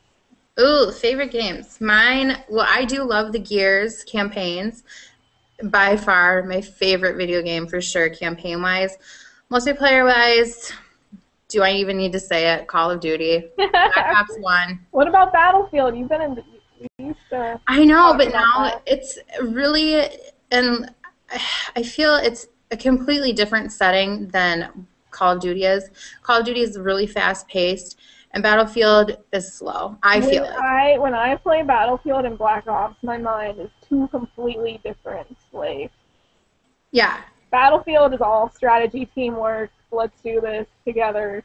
Ooh, 0.58 0.90
favorite 0.90 1.30
games. 1.30 1.80
Mine, 1.80 2.42
well, 2.48 2.66
I 2.68 2.84
do 2.84 3.04
love 3.04 3.30
the 3.30 3.38
Gears 3.38 4.02
campaigns. 4.02 4.82
By 5.62 5.96
far, 5.96 6.42
my 6.42 6.60
favorite 6.60 7.16
video 7.16 7.40
game 7.40 7.68
for 7.68 7.80
sure, 7.80 8.08
campaign 8.08 8.62
wise. 8.62 8.96
Multiplayer 9.48 10.04
wise, 10.04 10.72
do 11.48 11.62
I 11.62 11.72
even 11.72 11.98
need 11.98 12.12
to 12.12 12.20
say 12.20 12.52
it? 12.52 12.66
Call 12.66 12.90
of 12.90 12.98
Duty. 12.98 13.44
Black 13.56 13.96
Ops 13.96 14.36
1. 14.38 14.86
what 14.90 15.06
about 15.06 15.32
Battlefield? 15.32 15.96
You've 15.96 16.08
been 16.08 16.22
in 16.22 16.34
the 16.34 16.44
you 16.98 17.14
I 17.68 17.84
know, 17.84 18.14
but 18.16 18.32
now 18.32 18.64
that. 18.64 18.82
it's 18.86 19.18
really, 19.42 20.08
and 20.50 20.90
I 21.76 21.82
feel 21.82 22.16
it's 22.16 22.46
a 22.70 22.76
completely 22.76 23.32
different 23.32 23.72
setting 23.72 24.28
than 24.28 24.86
Call 25.10 25.34
of 25.34 25.40
Duty 25.40 25.64
is. 25.64 25.90
Call 26.22 26.40
of 26.40 26.46
Duty 26.46 26.60
is 26.60 26.78
really 26.78 27.06
fast 27.06 27.48
paced, 27.48 27.98
and 28.32 28.42
Battlefield 28.42 29.16
is 29.32 29.52
slow. 29.52 29.98
I 30.02 30.20
when 30.20 30.30
feel 30.30 30.42
like. 30.44 30.52
I 30.52 30.98
when 30.98 31.14
I 31.14 31.36
play 31.36 31.62
Battlefield 31.62 32.24
and 32.24 32.38
Black 32.38 32.66
Ops, 32.68 33.02
my 33.02 33.18
mind 33.18 33.60
is 33.60 33.70
two 33.88 34.08
completely 34.08 34.80
different. 34.84 35.36
Like 35.52 35.90
Yeah, 36.92 37.20
Battlefield 37.50 38.14
is 38.14 38.20
all 38.20 38.50
strategy, 38.50 39.06
teamwork. 39.14 39.70
Let's 39.90 40.20
do 40.22 40.40
this 40.40 40.66
together. 40.86 41.42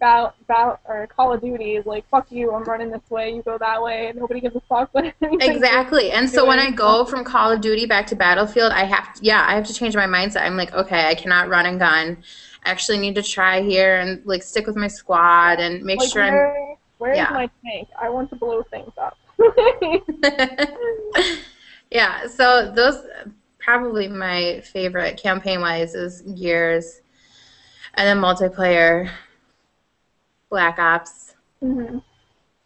Bat, 0.00 0.34
Bat, 0.48 0.80
or 0.86 1.06
Call 1.06 1.34
of 1.34 1.42
Duty 1.42 1.76
is 1.76 1.84
like, 1.84 2.08
fuck 2.08 2.32
you, 2.32 2.52
I'm 2.52 2.64
running 2.64 2.90
this 2.90 3.08
way, 3.10 3.34
you 3.34 3.42
go 3.42 3.58
that 3.58 3.82
way, 3.82 4.08
and 4.08 4.18
nobody 4.18 4.40
gives 4.40 4.56
a 4.56 4.60
fuck. 4.60 4.90
Exactly. 5.22 6.10
And 6.10 6.28
so 6.28 6.46
when 6.46 6.58
I 6.58 6.70
go 6.70 7.04
from 7.04 7.22
Call 7.22 7.52
of 7.52 7.60
Duty 7.60 7.86
back 7.86 8.06
to 8.08 8.16
Battlefield, 8.16 8.72
I 8.72 8.84
have 8.84 9.14
to, 9.14 9.22
yeah, 9.22 9.44
I 9.46 9.54
have 9.54 9.66
to 9.66 9.74
change 9.74 9.94
my 9.94 10.06
mindset. 10.06 10.42
I'm 10.42 10.56
like, 10.56 10.72
okay, 10.72 11.06
I 11.06 11.14
cannot 11.14 11.48
run 11.48 11.66
and 11.66 11.78
gun. 11.78 12.16
I 12.64 12.70
actually 12.70 12.98
need 12.98 13.14
to 13.14 13.22
try 13.22 13.62
here 13.62 13.98
and 13.98 14.24
like 14.24 14.42
stick 14.42 14.66
with 14.66 14.76
my 14.76 14.88
squad 14.88 15.60
and 15.60 15.82
make 15.82 16.00
like, 16.00 16.10
sure 16.10 16.22
where, 16.22 16.70
I'm. 16.70 16.76
Where's 16.98 17.16
yeah. 17.16 17.30
my 17.30 17.50
tank? 17.64 17.88
I 18.00 18.08
want 18.08 18.30
to 18.30 18.36
blow 18.36 18.62
things 18.64 18.92
up. 18.98 19.16
yeah. 21.90 22.26
So 22.26 22.72
those 22.72 23.06
probably 23.58 24.08
my 24.08 24.62
favorite 24.72 25.16
campaign 25.16 25.60
wise 25.60 25.94
is 25.94 26.22
Gears, 26.22 27.00
and 27.94 28.06
then 28.06 28.18
multiplayer. 28.18 29.10
Black 30.50 30.78
Ops. 30.78 31.34
Mm-hmm. 31.62 31.98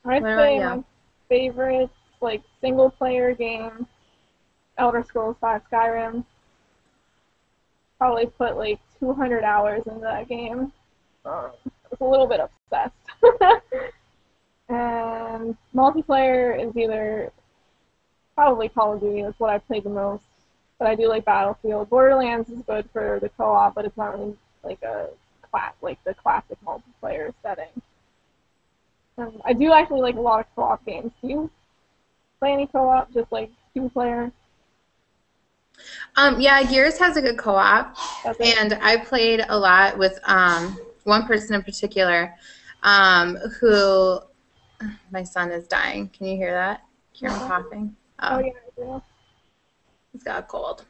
I'd 0.06 0.22
What 0.22 0.32
about 0.32 0.42
say 0.42 0.58
my 0.58 0.84
favorite 1.28 1.90
like 2.20 2.42
single 2.60 2.90
player 2.90 3.34
game, 3.34 3.86
Elder 4.78 5.04
Scrolls 5.06 5.36
V 5.40 5.46
Skyrim. 5.70 6.24
Probably 7.98 8.26
put 8.26 8.56
like 8.56 8.80
200 8.98 9.44
hours 9.44 9.82
into 9.86 10.00
that 10.00 10.28
game. 10.28 10.72
Um, 11.24 11.50
I 11.64 11.88
was 11.90 12.00
a 12.00 12.04
little 12.04 12.26
bit 12.26 12.40
obsessed. 12.40 12.94
and 14.68 15.56
multiplayer 15.74 16.60
is 16.66 16.76
either 16.76 17.32
probably 18.34 18.68
Call 18.68 18.94
of 18.94 19.00
Duty. 19.00 19.22
That's 19.22 19.38
what 19.38 19.50
I 19.50 19.58
played 19.58 19.84
the 19.84 19.90
most. 19.90 20.24
But 20.78 20.88
I 20.88 20.94
do 20.96 21.08
like 21.08 21.24
Battlefield. 21.24 21.88
Borderlands 21.88 22.50
is 22.50 22.58
good 22.66 22.88
for 22.92 23.20
the 23.22 23.28
co-op, 23.28 23.74
but 23.74 23.84
it's 23.84 23.96
not 23.96 24.18
really 24.18 24.36
like 24.64 24.82
a 24.82 25.08
class 25.54 25.74
like 25.82 26.02
the 26.02 26.12
classic 26.14 26.58
multiplayer 26.66 27.32
setting. 27.40 27.80
Um, 29.16 29.40
I 29.44 29.52
do 29.52 29.72
actually 29.72 30.00
like 30.00 30.16
a 30.16 30.20
lot 30.20 30.40
of 30.40 30.46
co-op 30.56 30.84
games. 30.84 31.12
Do 31.22 31.28
you 31.28 31.50
play 32.40 32.54
any 32.54 32.66
co-op? 32.66 33.14
Just 33.14 33.30
like 33.30 33.50
two 33.72 33.88
player? 33.90 34.32
Um, 36.16 36.40
yeah, 36.40 36.60
Gears 36.64 36.98
has 36.98 37.16
a 37.16 37.22
good 37.22 37.38
co-op, 37.38 37.96
it? 38.24 38.58
and 38.58 38.74
I 38.82 38.96
played 38.96 39.44
a 39.48 39.56
lot 39.56 39.96
with 39.96 40.18
um, 40.24 40.76
one 41.04 41.24
person 41.24 41.54
in 41.54 41.62
particular, 41.62 42.34
um, 42.82 43.36
who 43.60 44.18
my 45.12 45.22
son 45.22 45.52
is 45.52 45.68
dying. 45.68 46.08
Can 46.08 46.26
you 46.26 46.36
hear 46.36 46.52
that? 46.52 46.82
Hear 47.12 47.30
him 47.30 47.38
coughing? 47.38 47.96
Oh 48.18 48.38
yeah, 48.40 48.50
I 48.50 48.82
do. 48.82 49.02
He's 50.12 50.24
got 50.24 50.40
a 50.40 50.42
cold. 50.42 50.84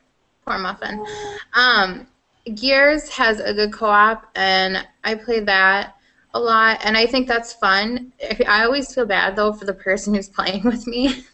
Poor 0.47 0.59
muffin. 0.59 1.04
Um, 1.52 2.06
Gears 2.54 3.08
has 3.10 3.40
a 3.40 3.54
good 3.54 3.72
co-op, 3.72 4.30
and 4.34 4.86
I 5.02 5.14
play 5.14 5.40
that 5.40 5.96
a 6.34 6.40
lot, 6.40 6.80
and 6.84 6.96
I 6.96 7.06
think 7.06 7.28
that's 7.28 7.52
fun. 7.52 8.12
I 8.46 8.64
always 8.64 8.94
feel 8.94 9.06
bad 9.06 9.36
though 9.36 9.52
for 9.52 9.64
the 9.64 9.74
person 9.74 10.14
who's 10.14 10.28
playing 10.28 10.62
with 10.64 10.86
me 10.86 11.24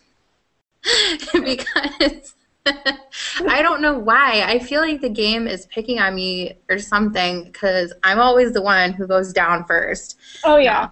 because 1.33 2.35
I 2.67 3.62
don't 3.62 3.81
know 3.81 3.99
why. 3.99 4.45
I 4.47 4.59
feel 4.59 4.81
like 4.81 5.00
the 5.00 5.09
game 5.09 5.47
is 5.47 5.67
picking 5.67 5.99
on 5.99 6.14
me 6.14 6.59
or 6.69 6.79
something 6.79 7.45
because 7.45 7.93
I'm 8.05 8.21
always 8.21 8.52
the 8.52 8.62
one 8.62 8.93
who 8.93 9.07
goes 9.07 9.33
down 9.33 9.64
first. 9.64 10.19
Oh 10.45 10.59
yeah. 10.59 10.90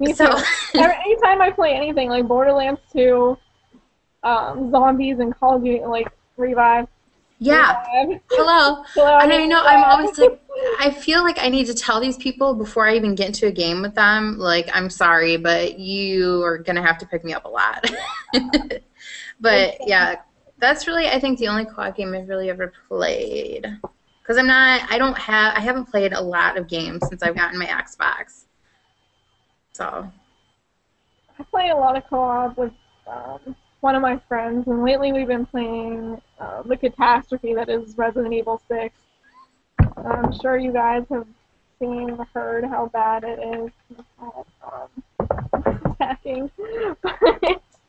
Me 0.00 0.08
too. 0.08 0.14
So 0.14 0.42
Every, 0.74 0.96
anytime 1.04 1.40
I 1.40 1.50
play 1.50 1.74
anything 1.74 2.08
like 2.08 2.26
Borderlands 2.26 2.80
2, 2.92 3.38
um, 4.24 4.70
zombies 4.70 5.18
and 5.20 5.34
Call 5.36 5.56
of 5.56 5.64
Duty, 5.64 5.84
like 5.84 6.08
Revive. 6.36 6.88
Yeah. 7.38 7.84
Hello. 8.30 8.84
Hello, 8.94 9.18
And 9.18 9.32
I 9.32 9.44
know 9.46 9.62
I'm 9.62 9.84
always 9.84 10.16
like, 10.18 10.40
I 10.78 10.90
feel 10.90 11.22
like 11.22 11.38
I 11.38 11.48
need 11.48 11.66
to 11.66 11.74
tell 11.74 12.00
these 12.00 12.16
people 12.16 12.54
before 12.54 12.86
I 12.86 12.96
even 12.96 13.14
get 13.14 13.28
into 13.28 13.46
a 13.46 13.52
game 13.52 13.82
with 13.82 13.94
them, 13.94 14.38
like, 14.38 14.68
I'm 14.72 14.88
sorry, 14.88 15.36
but 15.36 15.78
you 15.78 16.42
are 16.42 16.58
going 16.58 16.76
to 16.76 16.82
have 16.82 16.98
to 16.98 17.06
pick 17.06 17.24
me 17.24 17.32
up 17.32 17.44
a 17.44 17.48
lot. 17.48 17.90
but 19.40 19.76
yeah, 19.86 20.16
that's 20.58 20.86
really, 20.86 21.08
I 21.08 21.18
think, 21.18 21.38
the 21.38 21.48
only 21.48 21.64
co-op 21.64 21.96
game 21.96 22.14
I've 22.14 22.28
really 22.28 22.50
ever 22.50 22.72
played. 22.88 23.66
Because 24.22 24.38
I'm 24.38 24.46
not, 24.46 24.90
I 24.90 24.96
don't 24.96 25.18
have, 25.18 25.54
I 25.54 25.60
haven't 25.60 25.86
played 25.86 26.12
a 26.12 26.20
lot 26.20 26.56
of 26.56 26.68
games 26.68 27.02
since 27.08 27.22
I've 27.22 27.34
gotten 27.34 27.58
my 27.58 27.66
Xbox. 27.66 28.44
So, 29.72 30.10
I 31.38 31.42
play 31.42 31.70
a 31.70 31.76
lot 31.76 31.96
of 31.96 32.04
co-op 32.08 32.56
with 32.56 32.72
um, 33.06 33.56
one 33.84 33.94
of 33.94 34.00
my 34.00 34.18
friends, 34.28 34.66
and 34.66 34.82
lately 34.82 35.12
we've 35.12 35.28
been 35.28 35.44
playing 35.44 36.18
uh, 36.40 36.62
the 36.62 36.74
catastrophe 36.74 37.52
that 37.52 37.68
is 37.68 37.98
Resident 37.98 38.32
Evil 38.32 38.62
6. 38.66 38.94
I'm 39.78 40.32
sure 40.40 40.56
you 40.56 40.72
guys 40.72 41.04
have 41.10 41.26
seen, 41.78 42.18
heard 42.32 42.64
how 42.64 42.86
bad 42.86 43.24
it 43.24 43.38
is. 43.38 43.70
Um, 44.22 44.88
attacking, 45.84 46.50
but 47.02 47.18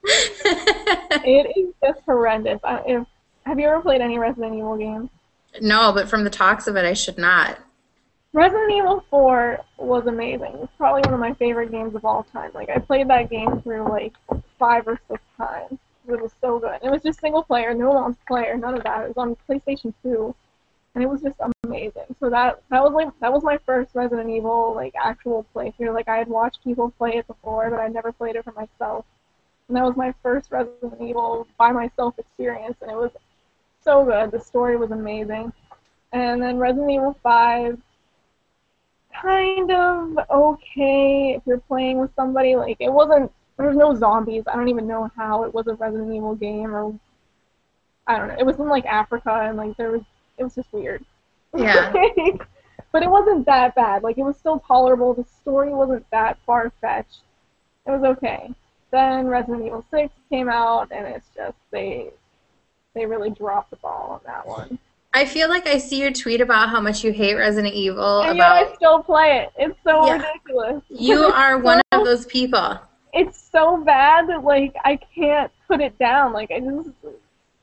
it 0.03 1.57
is 1.57 1.73
just 1.81 2.01
horrendous. 2.05 2.59
I, 2.65 2.81
if, 2.85 3.07
have 3.45 3.57
you 3.57 3.67
ever 3.67 3.79
played 3.79 4.01
any 4.01 4.19
Resident 4.19 4.53
Evil 4.53 4.75
games? 4.75 5.09
no, 5.61 5.93
but 5.93 6.09
from 6.09 6.25
the 6.25 6.29
talks 6.29 6.67
of 6.67 6.75
it, 6.75 6.83
I 6.83 6.91
should 6.91 7.17
not. 7.17 7.57
Resident 8.33 8.69
Evil 8.73 9.05
4 9.09 9.61
was 9.77 10.07
amazing. 10.07 10.57
It's 10.61 10.73
probably 10.77 11.03
one 11.05 11.13
of 11.13 11.21
my 11.21 11.33
favorite 11.35 11.71
games 11.71 11.95
of 11.95 12.03
all 12.03 12.23
time. 12.33 12.51
Like 12.53 12.67
I 12.69 12.79
played 12.79 13.07
that 13.07 13.29
game 13.29 13.61
through 13.61 13.87
like 13.87 14.11
five 14.59 14.85
or 14.89 14.99
six 15.07 15.21
times. 15.37 15.79
It 16.07 16.21
was 16.21 16.33
so 16.39 16.59
good. 16.59 16.79
It 16.83 16.89
was 16.89 17.01
just 17.01 17.19
single 17.19 17.43
player, 17.43 17.73
no 17.73 17.91
multiplayer, 17.91 18.59
none 18.59 18.75
of 18.75 18.83
that. 18.83 19.05
It 19.05 19.15
was 19.15 19.17
on 19.17 19.35
PlayStation 19.49 19.93
2, 20.03 20.35
and 20.93 21.03
it 21.03 21.07
was 21.07 21.21
just 21.21 21.39
amazing. 21.63 22.15
So 22.19 22.29
that 22.29 22.61
that 22.69 22.83
was 22.83 22.93
like 22.93 23.09
that 23.19 23.31
was 23.31 23.43
my 23.43 23.57
first 23.65 23.95
Resident 23.95 24.29
Evil 24.29 24.73
like 24.75 24.93
actual 25.01 25.45
playthrough. 25.55 25.93
Like 25.93 26.07
I 26.07 26.17
had 26.17 26.27
watched 26.27 26.63
people 26.63 26.91
play 26.97 27.17
it 27.17 27.27
before, 27.27 27.69
but 27.69 27.79
I'd 27.79 27.93
never 27.93 28.11
played 28.11 28.35
it 28.35 28.43
for 28.43 28.53
myself. 28.53 29.05
And 29.67 29.75
that 29.77 29.83
was 29.83 29.95
my 29.95 30.13
first 30.21 30.51
Resident 30.51 31.01
Evil 31.01 31.47
by 31.57 31.71
myself 31.71 32.17
experience, 32.19 32.77
and 32.81 32.91
it 32.91 32.97
was 32.97 33.11
so 33.81 34.05
good. 34.05 34.31
The 34.31 34.39
story 34.39 34.77
was 34.77 34.91
amazing. 34.91 35.51
And 36.11 36.41
then 36.41 36.57
Resident 36.57 36.91
Evil 36.91 37.17
5 37.23 37.77
kind 39.21 39.71
of 39.71 40.19
okay 40.29 41.35
if 41.35 41.43
you're 41.45 41.59
playing 41.59 41.99
with 41.99 42.11
somebody. 42.15 42.55
Like 42.55 42.77
it 42.79 42.91
wasn't 42.91 43.31
there 43.57 43.67
was 43.67 43.77
no 43.77 43.95
zombies. 43.95 44.43
I 44.47 44.55
don't 44.55 44.67
even 44.67 44.87
know 44.87 45.09
how 45.15 45.43
it 45.43 45.53
was 45.53 45.67
a 45.67 45.73
Resident 45.75 46.13
Evil 46.13 46.35
game 46.35 46.75
or 46.75 46.97
I 48.07 48.17
don't 48.17 48.27
know. 48.29 48.35
It 48.37 48.45
was 48.45 48.57
in 48.59 48.67
like 48.67 48.85
Africa 48.85 49.31
and 49.47 49.57
like 49.57 49.77
there 49.77 49.91
was 49.91 50.01
it 50.37 50.43
was 50.43 50.55
just 50.55 50.71
weird. 50.73 51.03
Yeah. 51.55 51.91
but 52.91 53.03
it 53.03 53.09
wasn't 53.09 53.45
that 53.45 53.75
bad. 53.75 54.03
Like 54.03 54.17
it 54.17 54.23
was 54.23 54.37
still 54.37 54.59
tolerable. 54.59 55.13
The 55.13 55.23
story 55.41 55.73
wasn't 55.73 56.05
that 56.11 56.37
far 56.45 56.71
fetched. 56.81 57.19
It 57.87 57.91
was 57.91 58.03
okay. 58.03 58.53
Then 58.91 59.27
Resident 59.27 59.65
Evil 59.65 59.85
6 59.89 60.13
came 60.29 60.49
out 60.49 60.91
and 60.91 61.07
it's 61.07 61.27
just 61.35 61.57
they 61.71 62.09
they 62.93 63.05
really 63.05 63.29
dropped 63.29 63.69
the 63.71 63.75
ball 63.77 64.11
on 64.11 64.19
that 64.25 64.47
one. 64.47 64.79
I 65.13 65.25
feel 65.25 65.47
like 65.47 65.65
I 65.65 65.77
see 65.77 66.01
your 66.01 66.11
tweet 66.11 66.41
about 66.41 66.69
how 66.69 66.81
much 66.81 67.03
you 67.03 67.13
hate 67.13 67.35
Resident 67.35 67.73
Evil. 67.73 68.21
and 68.21 68.35
yet 68.37 68.45
about 68.51 68.67
I 68.67 68.75
still 68.75 69.01
play 69.01 69.37
it. 69.45 69.51
It's 69.57 69.77
so 69.85 70.05
Yeah. 70.05 70.17
ridiculous. 70.17 70.83
you 70.89 71.19
are 71.33 71.57
one 71.57 71.81
of 71.93 72.03
those 72.03 72.25
people. 72.25 72.77
It's 73.15 73.49
so 73.51 73.77
bad 73.77 74.27
that 74.27 74.43
like 74.43 74.75
I 74.83 74.97
can't 75.15 75.51
put 75.67 75.81
it 75.81 75.97
down. 75.97 76.33
Like 76.33 76.51
I 76.51 76.59
just 76.59 76.89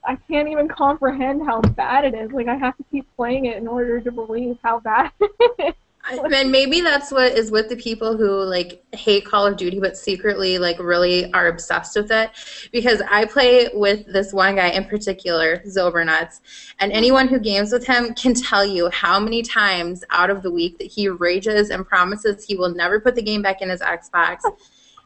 I 0.04 0.16
can't 0.16 0.48
even 0.48 0.66
comprehend 0.66 1.46
how 1.46 1.60
bad 1.60 2.04
it 2.04 2.14
is. 2.14 2.32
Like 2.32 2.48
I 2.48 2.56
have 2.56 2.76
to 2.78 2.84
keep 2.90 3.06
playing 3.14 3.44
it 3.44 3.58
in 3.58 3.68
order 3.68 4.00
to 4.00 4.10
believe 4.10 4.58
how 4.64 4.80
bad 4.80 5.12
it 5.20 5.54
is. 5.68 5.74
And 6.10 6.50
maybe 6.50 6.80
that's 6.80 7.12
what 7.12 7.32
is 7.32 7.52
with 7.52 7.68
the 7.68 7.76
people 7.76 8.16
who 8.16 8.42
like 8.42 8.82
hate 8.92 9.24
Call 9.24 9.46
of 9.46 9.56
Duty 9.56 9.78
but 9.78 9.96
secretly 9.96 10.58
like 10.58 10.80
really 10.80 11.32
are 11.32 11.46
obsessed 11.46 11.94
with 11.96 12.10
it. 12.10 12.30
Because 12.72 13.02
I 13.08 13.26
play 13.26 13.68
with 13.72 14.06
this 14.06 14.32
one 14.32 14.56
guy 14.56 14.70
in 14.70 14.86
particular, 14.86 15.58
Zobernuts, 15.58 16.40
and 16.80 16.90
anyone 16.90 17.28
who 17.28 17.38
games 17.38 17.72
with 17.72 17.86
him 17.86 18.14
can 18.14 18.34
tell 18.34 18.64
you 18.64 18.90
how 18.90 19.20
many 19.20 19.42
times 19.42 20.02
out 20.10 20.30
of 20.30 20.42
the 20.42 20.50
week 20.50 20.78
that 20.78 20.88
he 20.88 21.08
rages 21.08 21.70
and 21.70 21.86
promises 21.86 22.44
he 22.44 22.56
will 22.56 22.74
never 22.74 22.98
put 22.98 23.14
the 23.14 23.22
game 23.22 23.42
back 23.42 23.60
in 23.60 23.68
his 23.68 23.82
Xbox. 23.82 24.40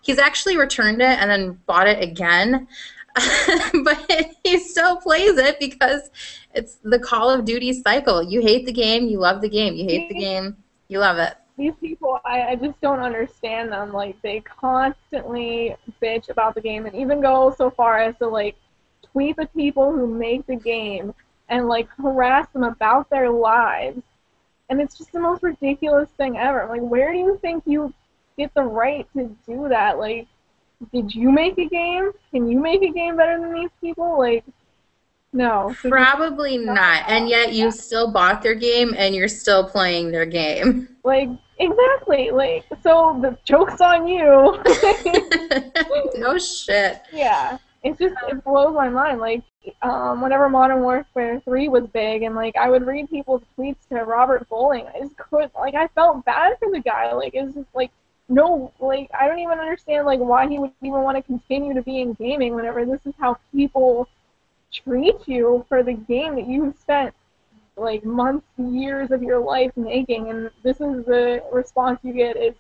He's 0.06 0.20
actually 0.20 0.56
returned 0.56 1.02
it 1.02 1.18
and 1.18 1.28
then 1.28 1.58
bought 1.66 1.88
it 1.88 2.00
again. 2.00 2.68
but 3.84 4.36
he 4.44 4.60
still 4.60 4.98
plays 4.98 5.36
it 5.36 5.58
because 5.58 6.10
it's 6.54 6.76
the 6.84 7.00
Call 7.00 7.28
of 7.28 7.44
Duty 7.44 7.72
cycle. 7.72 8.22
You 8.22 8.40
hate 8.40 8.66
the 8.66 8.72
game, 8.72 9.08
you 9.08 9.18
love 9.18 9.40
the 9.40 9.48
game. 9.48 9.74
You 9.74 9.84
hate 9.84 10.08
the 10.08 10.14
game, 10.14 10.56
you 10.86 11.00
love 11.00 11.18
it. 11.18 11.34
These 11.58 11.74
people 11.80 12.20
I, 12.24 12.50
I 12.50 12.54
just 12.54 12.80
don't 12.80 13.00
understand 13.00 13.72
them. 13.72 13.92
Like 13.92 14.20
they 14.22 14.40
constantly 14.40 15.74
bitch 16.00 16.28
about 16.28 16.54
the 16.54 16.60
game 16.60 16.86
and 16.86 16.94
even 16.94 17.20
go 17.20 17.52
so 17.58 17.68
far 17.68 17.98
as 17.98 18.16
to 18.18 18.28
like 18.28 18.54
tweet 19.02 19.34
the 19.34 19.46
people 19.46 19.90
who 19.90 20.06
make 20.06 20.46
the 20.46 20.56
game 20.56 21.12
and 21.48 21.66
like 21.66 21.88
harass 22.00 22.46
them 22.52 22.62
about 22.62 23.10
their 23.10 23.28
lives. 23.28 24.02
And 24.68 24.80
it's 24.80 24.98
just 24.98 25.12
the 25.12 25.20
most 25.20 25.42
ridiculous 25.42 26.10
thing 26.10 26.36
ever. 26.36 26.68
Like 26.70 26.82
where 26.82 27.12
do 27.12 27.18
you 27.18 27.38
think 27.42 27.64
you 27.66 27.92
get 28.36 28.52
the 28.54 28.62
right 28.62 29.06
to 29.16 29.34
do 29.46 29.68
that? 29.68 29.98
Like 29.98 30.26
did 30.92 31.14
you 31.14 31.30
make 31.30 31.58
a 31.58 31.66
game? 31.66 32.12
Can 32.30 32.48
you 32.48 32.60
make 32.60 32.82
a 32.82 32.92
game 32.92 33.16
better 33.16 33.40
than 33.40 33.54
these 33.54 33.70
people? 33.80 34.18
Like 34.18 34.44
no. 35.32 35.74
Probably 35.82 36.56
not. 36.56 37.04
And 37.08 37.28
yet 37.28 37.52
you 37.52 37.70
still 37.70 38.10
bought 38.10 38.42
their 38.42 38.54
game 38.54 38.94
and 38.96 39.14
you're 39.14 39.28
still 39.28 39.68
playing 39.68 40.10
their 40.10 40.26
game. 40.26 40.88
like 41.04 41.28
Exactly. 41.58 42.30
Like, 42.30 42.64
so 42.82 43.18
the 43.22 43.36
joke's 43.44 43.80
on 43.80 44.06
you. 44.06 44.62
no 46.20 46.38
shit. 46.38 47.00
Yeah. 47.12 47.58
It's 47.82 47.98
just 47.98 48.14
it 48.28 48.44
blows 48.44 48.74
my 48.74 48.88
mind. 48.88 49.20
Like, 49.20 49.42
um, 49.82 50.20
whenever 50.20 50.48
Modern 50.48 50.82
Warfare 50.82 51.40
3 51.44 51.68
was 51.68 51.86
big, 51.92 52.22
and 52.22 52.34
like 52.34 52.56
I 52.56 52.68
would 52.68 52.86
read 52.86 53.08
people's 53.08 53.42
tweets 53.56 53.88
to 53.90 53.96
Robert 54.04 54.48
Bowling, 54.48 54.86
I 54.94 55.00
just 55.00 55.16
couldn't. 55.16 55.54
Like, 55.54 55.74
I 55.74 55.86
felt 55.88 56.24
bad 56.24 56.54
for 56.58 56.70
the 56.70 56.80
guy. 56.80 57.12
Like, 57.12 57.34
it's 57.34 57.54
just 57.54 57.68
like 57.74 57.90
no, 58.28 58.72
like 58.80 59.08
I 59.18 59.28
don't 59.28 59.38
even 59.38 59.58
understand 59.58 60.06
like 60.06 60.18
why 60.18 60.48
he 60.48 60.58
would 60.58 60.72
even 60.82 61.02
want 61.02 61.16
to 61.16 61.22
continue 61.22 61.74
to 61.74 61.82
be 61.82 62.00
in 62.00 62.14
gaming 62.14 62.54
whenever 62.54 62.84
this 62.84 63.04
is 63.06 63.14
how 63.18 63.38
people 63.52 64.08
treat 64.72 65.16
you 65.26 65.64
for 65.68 65.82
the 65.82 65.92
game 65.92 66.34
that 66.34 66.48
you've 66.48 66.76
spent 66.76 67.14
like 67.76 68.04
months, 68.04 68.46
years 68.56 69.10
of 69.10 69.22
your 69.22 69.38
life 69.38 69.70
making, 69.76 70.30
and 70.30 70.50
this 70.62 70.80
is 70.80 71.04
the 71.04 71.42
response 71.52 72.00
you 72.02 72.12
get 72.12 72.36
is 72.36 72.54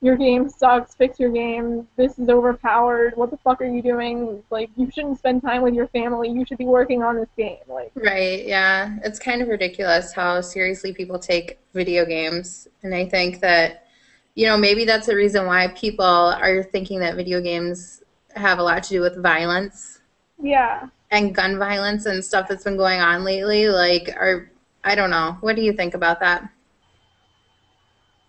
your 0.00 0.16
game 0.16 0.48
sucks, 0.48 0.94
fix 0.94 1.20
your 1.20 1.30
game, 1.30 1.86
this 1.96 2.18
is 2.18 2.28
overpowered, 2.28 3.16
what 3.16 3.30
the 3.30 3.36
fuck 3.38 3.60
are 3.60 3.66
you 3.66 3.82
doing? 3.82 4.42
Like 4.50 4.68
you 4.76 4.90
shouldn't 4.90 5.18
spend 5.18 5.42
time 5.42 5.62
with 5.62 5.74
your 5.74 5.86
family, 5.88 6.28
you 6.28 6.44
should 6.44 6.58
be 6.58 6.64
working 6.64 7.02
on 7.02 7.16
this 7.16 7.28
game. 7.36 7.58
Like 7.68 7.92
Right, 7.94 8.46
yeah. 8.46 8.98
It's 9.04 9.18
kind 9.18 9.42
of 9.42 9.48
ridiculous 9.48 10.12
how 10.12 10.40
seriously 10.40 10.92
people 10.92 11.18
take 11.18 11.60
video 11.72 12.04
games. 12.04 12.66
And 12.82 12.94
I 12.94 13.08
think 13.08 13.40
that 13.40 13.86
you 14.34 14.46
know, 14.46 14.56
maybe 14.56 14.84
that's 14.84 15.06
the 15.06 15.16
reason 15.16 15.46
why 15.46 15.68
people 15.68 16.04
are 16.04 16.62
thinking 16.62 17.00
that 17.00 17.16
video 17.16 17.40
games 17.40 18.02
have 18.34 18.58
a 18.58 18.62
lot 18.62 18.82
to 18.84 18.88
do 18.88 19.00
with 19.00 19.22
violence. 19.22 20.00
Yeah. 20.40 20.88
And 21.10 21.34
gun 21.34 21.58
violence 21.58 22.06
and 22.06 22.24
stuff 22.24 22.48
that's 22.48 22.64
been 22.64 22.76
going 22.76 23.00
on 23.00 23.24
lately. 23.24 23.68
Like, 23.68 24.08
are 24.16 24.50
I 24.84 24.94
don't 24.94 25.10
know. 25.10 25.36
What 25.40 25.56
do 25.56 25.62
you 25.62 25.72
think 25.72 25.94
about 25.94 26.20
that? 26.20 26.48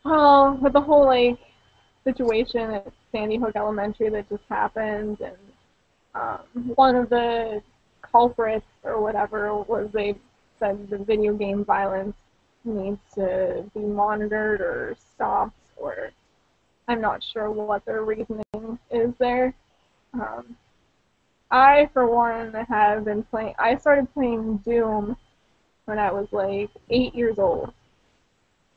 Well, 0.03 0.59
with 0.61 0.73
the 0.73 0.81
whole 0.81 1.05
like 1.05 1.39
situation 2.03 2.71
at 2.71 2.91
Sandy 3.11 3.37
Hook 3.37 3.55
Elementary 3.55 4.09
that 4.09 4.29
just 4.29 4.43
happened, 4.49 5.19
and 5.21 5.37
um, 6.13 6.73
one 6.75 6.95
of 6.95 7.09
the 7.09 7.61
culprits 8.01 8.65
or 8.83 9.01
whatever 9.01 9.53
was 9.55 9.89
they 9.93 10.15
said 10.59 10.89
the 10.89 10.97
video 10.97 11.33
game 11.33 11.63
violence 11.63 12.15
needs 12.65 12.99
to 13.15 13.63
be 13.73 13.79
monitored 13.79 14.61
or 14.61 14.95
stopped, 15.15 15.55
or 15.83 16.11
I'm 16.87 17.01
not 17.01 17.23
sure 17.23 17.51
what 17.51 17.85
their 17.85 18.03
reasoning 18.03 18.79
is 18.91 19.13
there. 19.19 19.53
Um, 20.13 20.55
I, 21.51 21.89
for 21.93 22.07
one, 22.07 22.53
have 22.53 23.05
been 23.05 23.23
playing. 23.23 23.55
I 23.59 23.77
started 23.77 24.13
playing 24.13 24.57
Doom 24.57 25.17
when 25.85 25.99
I 25.99 26.11
was 26.11 26.27
like 26.31 26.69
eight 26.89 27.13
years 27.13 27.37
old. 27.37 27.73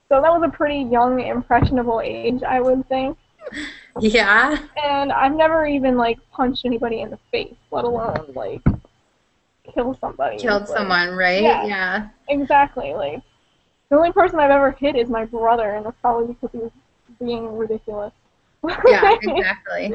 So 0.08 0.20
that 0.20 0.32
was 0.32 0.42
a 0.44 0.56
pretty 0.56 0.80
young, 0.80 1.20
impressionable 1.20 2.00
age, 2.04 2.42
I 2.42 2.60
would 2.60 2.88
think. 2.88 3.16
Yeah. 3.98 4.58
And 4.84 5.10
I've 5.10 5.34
never 5.34 5.66
even 5.66 5.96
like 5.96 6.18
punched 6.30 6.66
anybody 6.66 7.00
in 7.00 7.08
the 7.08 7.18
face, 7.30 7.54
let 7.70 7.86
alone 7.86 8.30
like 8.34 8.60
kill 9.72 9.96
somebody. 10.02 10.36
Killed 10.36 10.68
like, 10.68 10.68
someone, 10.68 11.16
right? 11.16 11.42
Yeah. 11.42 11.64
yeah. 11.64 12.08
Exactly. 12.28 12.92
Like 12.92 13.22
the 13.88 13.96
only 13.96 14.12
person 14.12 14.38
I've 14.38 14.50
ever 14.50 14.72
hit 14.72 14.96
is 14.96 15.08
my 15.08 15.24
brother, 15.24 15.76
and 15.76 15.86
that's 15.86 15.96
probably 16.02 16.34
because 16.34 16.50
he 16.52 16.58
was 16.58 16.72
being 17.18 17.56
ridiculous. 17.56 18.12
yeah, 18.86 19.16
exactly. 19.22 19.92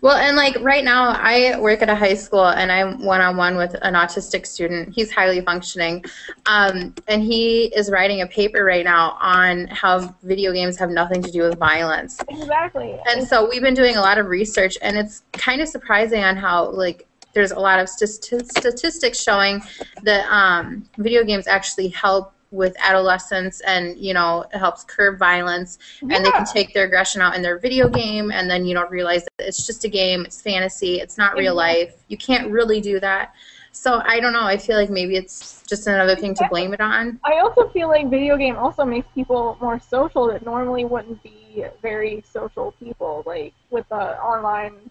Well, 0.00 0.16
and 0.16 0.36
like 0.36 0.56
right 0.60 0.84
now, 0.84 1.08
I 1.08 1.58
work 1.58 1.82
at 1.82 1.88
a 1.88 1.94
high 1.94 2.14
school 2.14 2.46
and 2.46 2.70
I'm 2.70 3.04
one 3.04 3.20
on 3.20 3.36
one 3.36 3.56
with 3.56 3.74
an 3.82 3.94
autistic 3.94 4.46
student. 4.46 4.94
He's 4.94 5.10
highly 5.10 5.40
functioning. 5.40 6.04
Um, 6.46 6.94
and 7.08 7.22
he 7.22 7.64
is 7.74 7.90
writing 7.90 8.20
a 8.20 8.26
paper 8.26 8.64
right 8.64 8.84
now 8.84 9.16
on 9.20 9.66
how 9.68 10.14
video 10.22 10.52
games 10.52 10.76
have 10.76 10.90
nothing 10.90 11.20
to 11.22 11.30
do 11.32 11.42
with 11.42 11.58
violence. 11.58 12.20
Exactly. 12.28 12.96
And 13.06 13.26
so 13.26 13.48
we've 13.48 13.62
been 13.62 13.74
doing 13.74 13.96
a 13.96 14.00
lot 14.00 14.18
of 14.18 14.26
research, 14.26 14.78
and 14.82 14.96
it's 14.96 15.22
kind 15.32 15.60
of 15.60 15.68
surprising 15.68 16.22
on 16.22 16.36
how, 16.36 16.70
like, 16.70 17.06
there's 17.34 17.50
a 17.50 17.58
lot 17.58 17.80
of 17.80 17.88
st- 17.88 18.50
statistics 18.50 19.20
showing 19.20 19.62
that 20.02 20.26
um, 20.30 20.88
video 20.96 21.24
games 21.24 21.46
actually 21.46 21.88
help 21.88 22.32
with 22.50 22.74
adolescents 22.78 23.60
and 23.60 23.98
you 23.98 24.14
know 24.14 24.44
it 24.52 24.58
helps 24.58 24.84
curb 24.84 25.18
violence. 25.18 25.78
Yeah. 26.02 26.16
and 26.16 26.24
they 26.24 26.30
can 26.30 26.46
take 26.46 26.72
their 26.74 26.84
aggression 26.84 27.20
out 27.20 27.34
in 27.34 27.42
their 27.42 27.58
video 27.58 27.88
game 27.88 28.30
and 28.32 28.48
then 28.50 28.64
you 28.64 28.74
don't 28.74 28.90
realize 28.90 29.24
that 29.24 29.46
it's 29.46 29.66
just 29.66 29.84
a 29.84 29.88
game 29.88 30.24
it's 30.24 30.40
fantasy 30.40 31.00
it's 31.00 31.18
not 31.18 31.34
real 31.36 31.54
life. 31.54 31.94
You 32.08 32.16
can't 32.16 32.50
really 32.50 32.80
do 32.80 33.00
that. 33.00 33.32
So 33.72 34.02
i 34.04 34.18
don't 34.18 34.32
know 34.32 34.44
i 34.44 34.56
feel 34.56 34.76
like 34.76 34.90
maybe 34.90 35.16
it's 35.16 35.62
just 35.68 35.86
another 35.86 36.16
thing 36.16 36.34
to 36.34 36.46
blame 36.48 36.72
it 36.72 36.80
on. 36.80 37.20
I 37.24 37.38
also 37.40 37.68
feel 37.68 37.88
like 37.88 38.08
video 38.08 38.36
game 38.36 38.56
also 38.56 38.84
makes 38.84 39.06
people 39.14 39.58
more 39.60 39.78
social 39.78 40.26
that 40.28 40.44
normally 40.44 40.84
wouldn't 40.84 41.22
be 41.22 41.64
very 41.82 42.24
social 42.30 42.72
people 42.80 43.22
like 43.26 43.52
with 43.70 43.86
the 43.90 44.18
online 44.20 44.90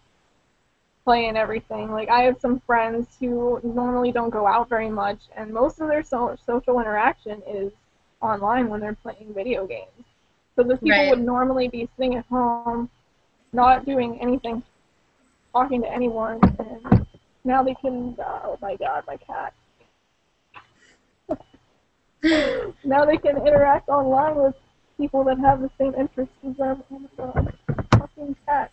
play 1.08 1.28
and 1.28 1.38
everything. 1.38 1.90
Like 1.90 2.10
I 2.10 2.24
have 2.24 2.38
some 2.42 2.60
friends 2.68 3.16
who 3.18 3.62
normally 3.64 4.12
don't 4.12 4.30
go 4.30 4.46
out 4.46 4.68
very 4.68 4.90
much, 4.90 5.20
and 5.38 5.54
most 5.54 5.80
of 5.80 5.88
their 5.88 6.04
so- 6.04 6.36
social 6.46 6.82
interaction 6.82 7.42
is 7.48 7.72
online 8.22 8.68
when 8.68 8.82
they're 8.82 8.98
playing 9.02 9.34
video 9.34 9.66
games. 9.66 10.04
So 10.58 10.64
those 10.64 10.80
people 10.80 10.98
Right. 11.00 11.10
would 11.12 11.24
normally 11.24 11.70
be 11.70 11.88
sitting 11.96 12.16
at 12.16 12.26
home, 12.26 12.90
not 13.54 13.86
doing 13.86 14.20
anything, 14.20 14.62
talking 15.54 15.82
to 15.82 15.90
anyone, 15.90 16.42
and 16.60 17.08
now 17.46 17.64
they 17.64 17.76
can. 17.76 18.18
Oh 18.20 18.58
my 18.62 18.76
God, 18.76 19.06
my 19.08 19.16
cat. 19.16 19.54
now 22.84 23.06
they 23.06 23.16
can 23.18 23.38
interact 23.48 23.88
online 23.88 24.36
with 24.36 24.56
people 24.98 25.24
that 25.24 25.40
have 25.40 25.62
the 25.62 25.70
same 25.78 25.94
interests 25.96 26.36
as 26.46 26.58
them. 26.58 26.84
Oh 26.92 27.00
my 27.00 27.10
God, 27.18 27.54
fucking 27.98 28.36
cat. 28.46 28.72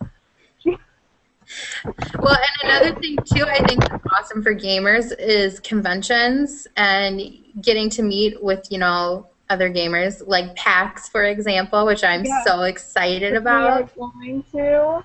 Well, 2.18 2.36
and 2.36 2.70
another 2.70 3.00
thing 3.00 3.16
too, 3.24 3.44
I 3.46 3.64
think 3.66 3.80
that's 3.88 4.04
awesome 4.12 4.42
for 4.42 4.54
gamers 4.54 5.12
is 5.18 5.60
conventions 5.60 6.66
and 6.76 7.20
getting 7.60 7.90
to 7.90 8.02
meet 8.02 8.42
with 8.42 8.66
you 8.70 8.78
know 8.78 9.28
other 9.50 9.70
gamers, 9.70 10.22
like 10.26 10.54
PAX, 10.56 11.08
for 11.08 11.24
example, 11.24 11.84
which 11.86 12.02
I'm 12.02 12.24
Yeah. 12.24 12.42
so 12.44 12.62
excited 12.62 13.32
We 13.32 13.38
about. 13.38 13.82
are 13.82 13.88
going 13.96 14.42
to. 14.52 15.04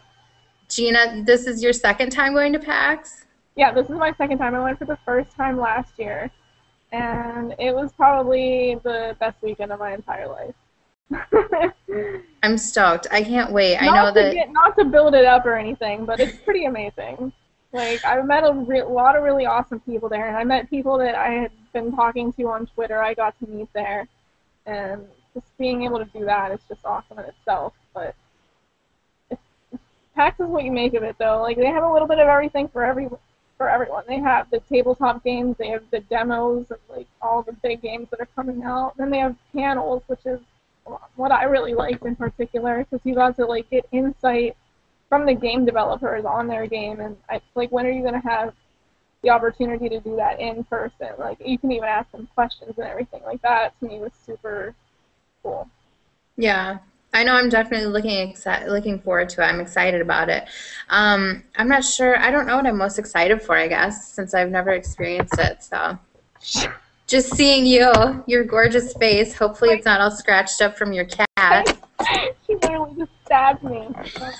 Gina, 0.69 1.23
this 1.25 1.45
is 1.47 1.62
your 1.63 1.73
second 1.73 2.12
time 2.12 2.33
going 2.33 2.53
to 2.53 2.59
PAX. 2.59 3.25
Yeah, 3.55 3.73
this 3.73 3.85
is 3.89 3.97
my 3.97 4.13
second 4.13 4.38
time. 4.38 4.55
I 4.55 4.63
went 4.63 4.77
for 4.79 4.85
the 4.85 4.97
first 5.05 5.31
time 5.35 5.59
last 5.59 5.97
year, 5.97 6.31
and 6.91 7.53
it 7.59 7.75
was 7.75 7.91
probably 7.91 8.79
the 8.83 9.15
best 9.19 9.41
weekend 9.41 9.71
of 9.71 9.79
my 9.79 9.93
entire 9.93 10.27
life. 10.29 10.55
I'm 12.43 12.57
stoked. 12.57 13.07
I 13.11 13.23
can't 13.23 13.51
wait. 13.51 13.77
I 13.77 13.85
know 13.85 14.13
that. 14.13 14.33
get, 14.33 14.51
not 14.51 14.77
to 14.77 14.85
build 14.85 15.15
it 15.15 15.25
up 15.25 15.45
or 15.45 15.55
anything, 15.55 16.05
but 16.05 16.19
it's 16.19 16.37
pretty 16.37 16.65
amazing. 16.65 17.33
Like 17.71 18.03
I 18.03 18.21
met 18.21 18.43
a 18.43 18.53
re- 18.53 18.83
lot 18.83 19.15
of 19.15 19.23
really 19.23 19.45
awesome 19.45 19.79
people 19.81 20.09
there, 20.09 20.27
and 20.27 20.37
I 20.37 20.43
met 20.43 20.69
people 20.69 20.97
that 20.99 21.15
I 21.15 21.29
had 21.29 21.51
been 21.73 21.91
talking 21.91 22.33
to 22.33 22.43
on 22.49 22.65
Twitter. 22.67 23.01
I 23.01 23.13
got 23.13 23.37
to 23.39 23.47
meet 23.47 23.69
there, 23.73 24.07
and 24.65 25.05
just 25.33 25.45
being 25.57 25.83
able 25.83 25.99
to 25.99 26.05
do 26.05 26.25
that 26.25 26.51
is 26.51 26.61
just 26.67 26.83
awesome 26.83 27.19
in 27.19 27.25
itself. 27.25 27.73
But 27.93 28.15
it's, 29.29 29.41
PAX 30.15 30.39
is 30.39 30.47
what 30.47 30.63
you 30.63 30.71
make 30.71 30.95
of 30.95 31.03
it, 31.03 31.15
though. 31.19 31.41
Like 31.41 31.57
they 31.57 31.67
have 31.67 31.83
a 31.83 31.91
little 31.91 32.07
bit 32.07 32.19
of 32.19 32.27
everything 32.27 32.67
for 32.69 32.83
every 32.83 33.07
for 33.57 33.69
everyone. 33.69 34.03
They 34.07 34.19
have 34.19 34.49
the 34.49 34.61
tabletop 34.61 35.23
games, 35.23 35.57
they 35.59 35.67
have 35.67 35.83
the 35.91 35.99
demos 35.99 36.71
of 36.71 36.79
like 36.89 37.07
all 37.21 37.43
the 37.43 37.53
big 37.53 37.81
games 37.81 38.07
that 38.09 38.19
are 38.19 38.29
coming 38.35 38.63
out. 38.63 38.97
Then 38.97 39.11
they 39.11 39.19
have 39.19 39.35
panels, 39.53 40.01
which 40.07 40.25
is 40.25 40.39
what 41.15 41.32
I 41.32 41.43
really 41.43 41.73
liked 41.73 42.06
in 42.06 42.15
particular, 42.15 42.80
because 42.80 43.06
you 43.06 43.15
got 43.15 43.36
to 43.38 43.45
like 43.45 43.69
get 43.69 43.86
insight 43.91 44.56
from 45.10 45.25
the 45.25 45.34
game 45.34 45.65
developers 45.65 46.23
on 46.25 46.47
their 46.47 46.67
game, 46.67 46.99
and 46.99 47.17
I 47.30 47.41
like 47.56 47.71
when 47.71 47.86
are 47.86 47.91
you 47.91 48.04
gonna 48.04 48.21
have 48.21 48.54
the 49.23 49.32
opportunity 49.32 49.89
to 49.89 49.99
do 49.99 50.15
that 50.15 50.39
in 50.39 50.63
person? 50.65 51.10
Like 51.17 51.38
you 51.43 51.58
can 51.58 51.71
even 51.71 51.89
ask 51.89 52.12
them 52.12 52.28
questions 52.36 52.73
and 52.78 52.88
everything 52.88 53.21
like 53.25 53.41
that. 53.41 53.78
To 53.80 53.88
me, 53.88 53.99
was 53.99 54.12
super 54.25 54.75
cool. 55.43 55.67
Yeah, 56.38 56.78
I 57.13 57.23
know. 57.23 57.34
I'm 57.34 57.49
definitely 57.49 57.88
looking 57.88 58.34
exci- 58.34 58.67
looking 58.67 58.99
forward 58.99 59.30
to 59.30 59.41
it. 59.41 59.45
I'm 59.45 59.60
excited 59.60 60.02
about 60.02 60.30
it. 60.30 60.47
Um, 60.89 61.43
I'm 61.58 61.67
not 61.67 61.84
sure. 61.84 62.17
I 62.19 62.32
don't 62.32 62.45
know 62.45 62.56
what 62.56 62.67
I'm 62.67 62.78
most 62.78 62.99
excited 62.99 63.41
for. 63.41 63.58
I 63.58 63.67
guess 63.67 64.08
since 64.10 64.34
I've 64.34 64.52
never 64.52 64.71
experienced 64.71 65.39
it, 65.39 65.63
so 65.63 65.97
just 67.09 67.35
seeing 67.35 67.65
you, 67.65 68.23
your 68.27 68.43
gorgeous 68.43 68.93
face. 68.93 69.35
Hopefully, 69.35 69.71
it's 69.71 69.85
not 69.85 69.99
all 69.99 70.11
scratched 70.11 70.61
up 70.61 70.77
from 70.77 70.93
your 70.93 71.05
cat. 71.05 71.77
she 72.47 72.53
literally 72.55 72.95
just 72.97 73.11
stabbed 73.25 73.63
me. 73.63 73.87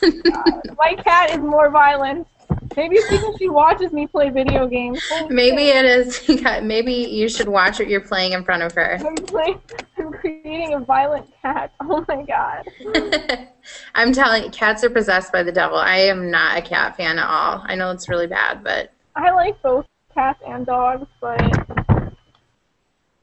Oh 0.04 0.22
my, 0.26 0.62
my 0.78 1.04
cat 1.04 1.32
is 1.32 1.40
more 1.40 1.70
violent. 1.70 2.28
Maybe 2.76 2.96
it's 2.96 3.10
because 3.10 3.36
she 3.38 3.50
watches 3.50 3.92
me 3.92 4.08
play 4.08 4.30
video 4.30 4.68
games. 4.68 5.04
Maybe 5.30 5.64
it 5.64 5.86
is. 5.86 6.28
Maybe 6.64 6.94
you 6.94 7.28
should 7.28 7.48
watch 7.48 7.80
what 7.80 7.90
you're 7.90 8.02
playing 8.02 8.34
in 8.34 8.44
front 8.44 8.64
of 8.64 8.74
her. 8.74 9.00
I'm 9.06 9.16
playing. 9.16 9.60
I'm 9.98 10.12
creating 10.12 10.74
a 10.74 10.80
violent 10.80 11.28
cat. 11.42 11.74
Oh 11.82 12.06
my 12.08 12.24
god. 12.24 13.50
I'm 13.96 14.14
telling 14.14 14.46
you, 14.46 14.50
cats 14.52 14.84
are 14.84 14.90
possessed 14.90 15.32
by 15.32 15.44
the 15.44 15.52
devil. 15.52 15.78
I 15.78 15.98
am 15.98 16.32
not 16.32 16.58
a 16.58 16.62
cat 16.62 16.96
fan 16.96 17.20
at 17.20 17.28
all. 17.28 17.64
I 17.66 17.76
know 17.76 17.92
it's 17.92 18.08
really 18.08 18.28
bad, 18.28 18.64
but 18.64 18.94
I 19.16 19.32
like 19.32 19.62
both 19.62 19.86
cats 20.14 20.40
and 20.48 20.66
dogs, 20.66 21.08
but 21.20 21.79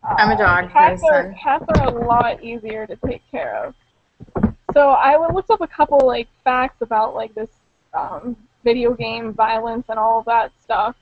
I'm 0.06 0.30
a 0.30 0.38
dog 0.38 0.70
Cats 0.70 1.02
are 1.02 1.34
cats 1.42 1.64
are 1.68 1.88
a 1.88 2.06
lot 2.06 2.42
easier 2.42 2.86
to 2.86 2.96
take 3.06 3.22
care 3.30 3.64
of. 3.64 3.74
So 4.72 4.90
I 4.90 5.16
looked 5.32 5.50
up 5.50 5.60
a 5.60 5.66
couple 5.66 5.98
like 6.06 6.28
facts 6.44 6.80
about 6.80 7.14
like 7.14 7.34
this 7.34 7.50
um, 7.92 8.36
video 8.62 8.94
game 8.94 9.32
violence 9.32 9.86
and 9.88 9.98
all 9.98 10.20
of 10.20 10.24
that 10.26 10.52
stuff. 10.62 10.94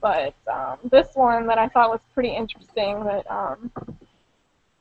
But 0.00 0.34
um, 0.52 0.78
this 0.90 1.08
one 1.14 1.46
that 1.48 1.58
I 1.58 1.68
thought 1.68 1.90
was 1.90 2.00
pretty 2.14 2.30
interesting 2.30 3.04
that 3.04 3.28
um, 3.30 3.72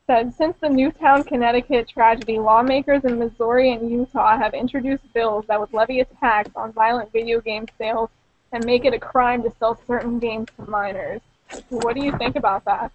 said 0.05 0.33
since 0.35 0.55
the 0.61 0.69
Newtown, 0.69 1.23
Connecticut 1.23 1.89
tragedy, 1.89 2.37
lawmakers 2.37 3.05
in 3.05 3.17
Missouri 3.17 3.71
and 3.71 3.89
Utah 3.89 4.37
have 4.37 4.53
introduced 4.53 5.11
bills 5.13 5.45
that 5.47 5.59
would 5.59 5.73
levy 5.73 5.99
a 5.99 6.05
tax 6.05 6.49
on 6.55 6.73
violent 6.73 7.11
video 7.11 7.41
game 7.41 7.65
sales 7.77 8.09
and 8.51 8.65
make 8.65 8.85
it 8.85 8.93
a 8.93 8.99
crime 8.99 9.41
to 9.43 9.51
sell 9.57 9.79
certain 9.87 10.19
games 10.19 10.49
to 10.57 10.69
minors. 10.69 11.21
What 11.69 11.95
do 11.95 12.03
you 12.03 12.15
think 12.17 12.35
about 12.35 12.65
that? 12.65 12.91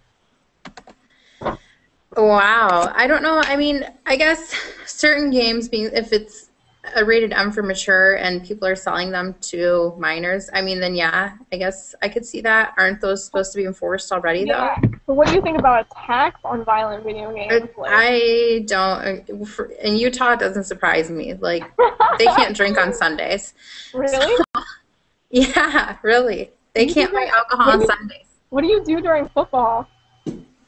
Wow. 2.15 2.91
I 2.95 3.05
don't 3.07 3.21
know. 3.21 3.41
I 3.43 3.55
mean, 3.57 3.85
I 4.05 4.15
guess 4.15 4.53
certain 4.85 5.29
games 5.29 5.67
being 5.69 5.89
if 5.93 6.11
it's 6.13 6.49
a 6.95 7.03
rated 7.03 7.33
M 7.33 7.51
for 7.51 7.61
mature 7.61 8.15
and 8.15 8.43
people 8.45 8.65
are 8.65 8.75
selling 8.75 9.11
them 9.11 9.35
to 9.41 9.93
minors, 9.99 10.49
I 10.53 10.61
mean 10.61 10.79
then 10.79 10.95
yeah, 10.95 11.33
I 11.51 11.57
guess 11.57 11.93
I 12.01 12.07
could 12.07 12.25
see 12.25 12.39
that. 12.41 12.73
Aren't 12.77 13.01
those 13.01 13.25
supposed 13.25 13.51
to 13.51 13.57
be 13.57 13.65
enforced 13.65 14.11
already 14.11 14.45
Yeah. 14.47 14.77
though? 14.81 14.89
But 15.05 15.13
what 15.15 15.27
do 15.27 15.33
you 15.35 15.41
think 15.41 15.59
about 15.59 15.85
a 15.85 16.05
tax 16.07 16.39
on 16.45 16.63
violent 16.63 17.03
video 17.03 17.33
games? 17.33 17.67
Like- 17.77 17.91
I 17.93 18.63
don't 18.67 19.45
for- 19.47 19.65
in 19.65 19.97
Utah 19.97 20.31
it 20.33 20.39
doesn't 20.39 20.63
surprise 20.63 21.09
me. 21.11 21.33
Like 21.33 21.63
they 22.17 22.25
can't 22.25 22.55
drink 22.55 22.77
on 22.77 22.93
Sundays. 23.03 23.53
really? 23.93 24.35
Yeah, 25.29 25.97
really. 26.03 26.51
They 26.73 26.85
can't 26.85 27.11
buy 27.11 27.29
alcohol 27.37 27.73
on 27.81 27.85
Sundays. 27.85 28.27
What 28.49 28.61
do 28.61 28.67
you 28.67 28.81
do 28.81 29.01
during 29.01 29.27
football? 29.27 29.85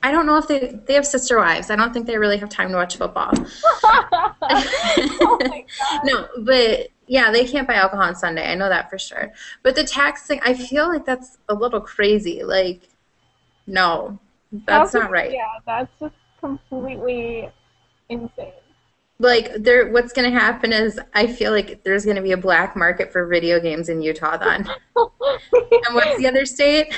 I 0.02 0.12
don't 0.12 0.26
know 0.26 0.38
if 0.38 0.48
they 0.48 0.80
they 0.86 0.94
have 0.94 1.06
sister 1.06 1.38
wives. 1.38 1.70
I 1.70 1.76
don't 1.76 1.94
think 1.94 2.06
they 2.08 2.18
really 2.18 2.38
have 2.38 2.50
time 2.50 2.70
to 2.70 2.76
watch 2.76 2.96
football. 2.98 3.32
oh 3.84 5.38
my 5.42 5.66
god. 5.80 6.02
no, 6.06 6.28
but 6.40 6.88
yeah, 7.08 7.32
they 7.32 7.46
can't 7.46 7.68
buy 7.68 7.74
alcohol 7.74 8.06
on 8.06 8.16
Sunday. 8.16 8.50
I 8.50 8.56
know 8.56 8.70
that 8.70 8.90
for 8.90 8.98
sure. 8.98 9.34
But 9.64 9.76
the 9.76 9.84
tax 9.84 10.26
thing, 10.28 10.40
I 10.44 10.54
feel 10.54 10.88
like 10.88 11.06
that's 11.06 11.38
a 11.50 11.54
little 11.54 11.82
crazy. 11.82 12.44
Like, 12.44 12.88
no, 13.68 14.20
that's 14.52 14.94
just- 14.94 15.04
not 15.04 15.12
right. 15.12 15.32
Yeah, 15.32 15.48
that's 15.66 15.92
just 16.00 16.16
completely 16.40 17.50
insane. 18.10 18.54
Like, 19.22 19.52
there, 19.56 19.92
what's 19.92 20.14
going 20.14 20.32
to 20.32 20.40
happen 20.40 20.72
is 20.72 20.98
I 21.14 21.28
feel 21.28 21.52
like 21.52 21.84
there's 21.84 22.06
going 22.06 22.16
to 22.16 22.22
be 22.22 22.32
a 22.32 22.38
black 22.38 22.78
market 22.78 23.12
for 23.12 23.28
video 23.28 23.60
games 23.60 23.90
in 23.90 24.02
Utah 24.02 24.38
then. 24.38 24.66
and 24.96 25.94
what's 25.94 26.18
the 26.18 26.26
other 26.26 26.46
state? 26.46 26.94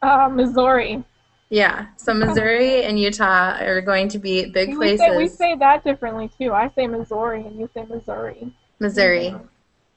uh, 0.00 0.30
Missouri. 0.32 1.04
Yeah, 1.52 1.88
so 1.98 2.14
Missouri 2.14 2.84
and 2.84 2.98
Utah 2.98 3.58
are 3.60 3.82
going 3.82 4.08
to 4.08 4.18
be 4.18 4.46
big 4.46 4.70
we 4.70 4.74
places. 4.76 5.00
say, 5.00 5.16
we 5.18 5.28
say 5.28 5.54
that 5.56 5.84
differently 5.84 6.30
too. 6.40 6.54
I 6.54 6.70
say 6.74 6.86
Missouri 6.86 7.44
and 7.44 7.60
you 7.60 7.68
say 7.74 7.84
Missouri. 7.84 8.56
Missouri. 8.78 9.36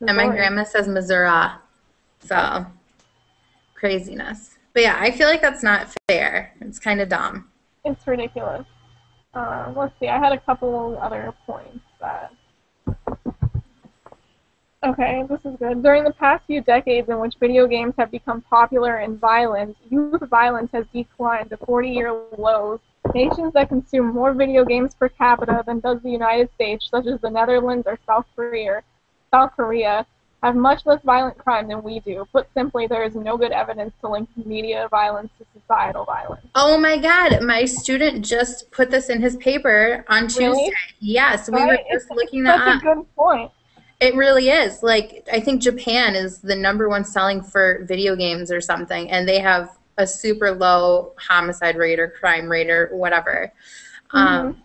And 0.01 0.17
my 0.17 0.27
grandma 0.27 0.65
says 0.65 0.85
Missouri. 0.89 1.31
So, 2.19 2.65
craziness. 3.73 4.57
But 4.73 4.83
yeah, 4.83 4.97
I 4.99 5.11
feel 5.11 5.29
like 5.29 5.41
that's 5.41 5.63
not 5.63 5.95
fair. 6.09 6.53
It's 6.59 6.77
kind 6.77 6.99
of 6.99 7.07
dumb. 7.07 7.49
It's 7.85 8.05
ridiculous. 8.05 8.65
Uh, 9.33 9.71
let's 9.77 9.97
see. 9.97 10.09
I 10.09 10.19
had 10.19 10.33
a 10.33 10.39
couple 10.41 10.99
other 11.01 11.33
points 11.45 11.85
that. 12.01 12.33
Okay, 14.85 15.23
this 15.27 15.39
is 15.45 15.57
good. 15.57 15.81
During 15.81 16.03
the 16.03 16.13
past 16.13 16.45
few 16.45 16.61
decades 16.61 17.09
in 17.09 17.19
which 17.19 17.33
video 17.39 17.65
games 17.65 17.95
have 17.97 18.11
become 18.11 18.41
popular 18.41 18.97
and 18.97 19.19
violent, 19.19 19.75
youth 19.89 20.21
violence 20.29 20.69
has 20.73 20.85
declined 20.93 21.49
to 21.49 21.57
40-year 21.57 22.13
lows. 22.37 22.79
Nations 23.15 23.53
that 23.53 23.69
consume 23.69 24.13
more 24.13 24.33
video 24.33 24.63
games 24.63 24.93
per 24.93 25.09
capita 25.09 25.63
than 25.65 25.79
does 25.79 26.01
the 26.03 26.11
United 26.11 26.51
States, 26.53 26.87
such 26.91 27.07
as 27.07 27.19
the 27.21 27.29
Netherlands 27.29 27.87
or 27.87 27.97
South 28.05 28.25
Korea, 28.35 28.83
South 29.31 29.53
Korea, 29.55 30.05
have 30.43 30.55
much 30.55 30.85
less 30.85 31.01
violent 31.03 31.37
crime 31.39 31.67
than 31.67 31.81
we 31.81 31.99
do. 32.01 32.23
Put 32.31 32.47
simply, 32.53 32.85
there 32.85 33.03
is 33.03 33.15
no 33.15 33.37
good 33.37 33.51
evidence 33.51 33.93
to 34.01 34.09
link 34.09 34.29
media 34.45 34.87
violence 34.91 35.31
to 35.39 35.45
societal 35.59 36.05
violence. 36.05 36.45
Oh 36.53 36.77
my 36.77 36.97
God, 36.97 37.41
my 37.41 37.65
student 37.65 38.23
just 38.23 38.69
put 38.69 38.91
this 38.91 39.09
in 39.09 39.19
his 39.19 39.35
paper 39.37 40.05
on 40.09 40.27
Tuesday. 40.27 40.45
Really? 40.45 40.73
Yes, 40.99 41.49
we 41.49 41.59
were 41.65 41.77
just 41.91 42.05
It's 42.05 42.09
looking 42.11 42.43
that 42.43 42.77
a 42.77 42.79
good 42.79 43.15
point. 43.15 43.51
It 43.99 44.15
really 44.15 44.49
is. 44.49 44.83
Like, 44.83 45.27
I 45.31 45.39
think 45.39 45.61
Japan 45.61 46.15
is 46.15 46.39
the 46.39 46.55
number 46.55 46.89
one 46.89 47.05
selling 47.05 47.41
for 47.41 47.85
video 47.85 48.15
games 48.15 48.51
or 48.51 48.59
something, 48.61 49.09
and 49.09 49.27
they 49.27 49.39
have 49.39 49.77
a 49.97 50.05
super 50.05 50.51
low 50.51 51.13
homicide 51.17 51.77
rate 51.77 51.99
or 51.99 52.09
crime 52.09 52.49
rate 52.49 52.69
or 52.69 52.89
whatever. 52.91 53.53
Um, 54.11 54.61